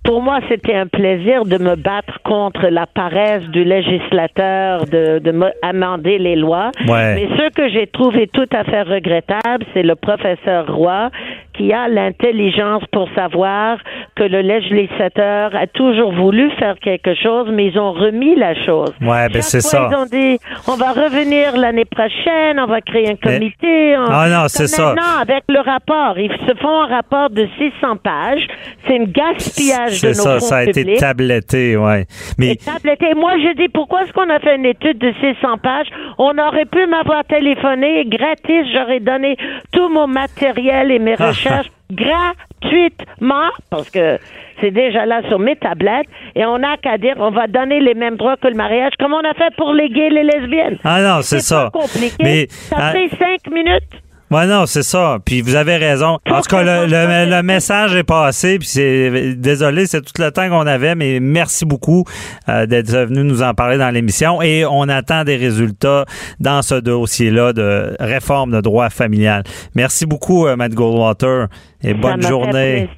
[0.04, 5.34] Pour moi, c'était un plaisir de me battre contre la paresse du législateur de, de
[5.62, 6.70] amender les lois.
[6.86, 11.10] Mais ce que j'ai trouvé tout à fait regrettable, c'est le professeur Roy
[11.58, 13.78] qui a l'intelligence pour savoir
[14.14, 18.92] que le législateur a toujours voulu faire quelque chose, mais ils ont remis la chose.
[19.00, 19.88] Ouais, ben c'est ça.
[19.90, 20.38] Ils ont dit,
[20.68, 23.94] on va revenir l'année prochaine, on va créer un comité.
[23.94, 24.94] Ah non, c'est ça.
[24.94, 28.46] Maintenant, avec le rapport, ils se font un rapport de 600 pages.
[28.86, 32.06] C'est un gaspillage de nos ça, ça a été tabletté, ouais.
[32.38, 33.14] Mais tabletté.
[33.14, 35.88] Moi, je dis, pourquoi est-ce qu'on a fait une étude de 600 pages?
[36.18, 38.66] On aurait pu m'avoir téléphoné gratis.
[38.74, 39.36] J'aurais donné
[39.72, 44.18] tout mon matériel et mes recherches gratuitement parce que
[44.60, 47.94] c'est déjà là sur mes tablettes et on n'a qu'à dire on va donner les
[47.94, 50.78] mêmes droits que le mariage comme on a fait pour les gays et les lesbiennes.
[50.84, 51.70] Ah non, c'est ça.
[51.72, 52.46] Compliqué.
[52.50, 53.88] ça fait cinq minutes.
[54.30, 55.18] Ouais, non, c'est ça.
[55.24, 56.18] Puis vous avez raison.
[56.30, 58.58] En tout cas, le, le- le message est passé.
[58.58, 62.04] Puis c'est désolé, c'est tout le temps qu'on avait, mais merci beaucoup
[62.48, 64.42] euh, d'être venu nous en parler dans l'émission.
[64.42, 66.04] Et on attend des résultats
[66.40, 69.44] dans ce dossier-là de réforme de droit familial.
[69.74, 71.46] Merci beaucoup, euh, Matt Goldwater,
[71.82, 72.88] et bonne journée.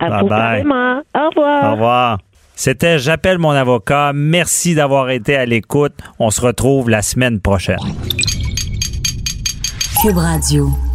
[0.00, 0.60] À Bye bye.
[1.14, 1.64] Au revoir.
[1.64, 2.18] Au revoir.
[2.56, 4.12] C'était J'appelle mon avocat.
[4.14, 5.94] Merci d'avoir été à l'écoute.
[6.18, 7.78] On se retrouve la semaine prochaine.
[10.04, 10.93] Cube Radio.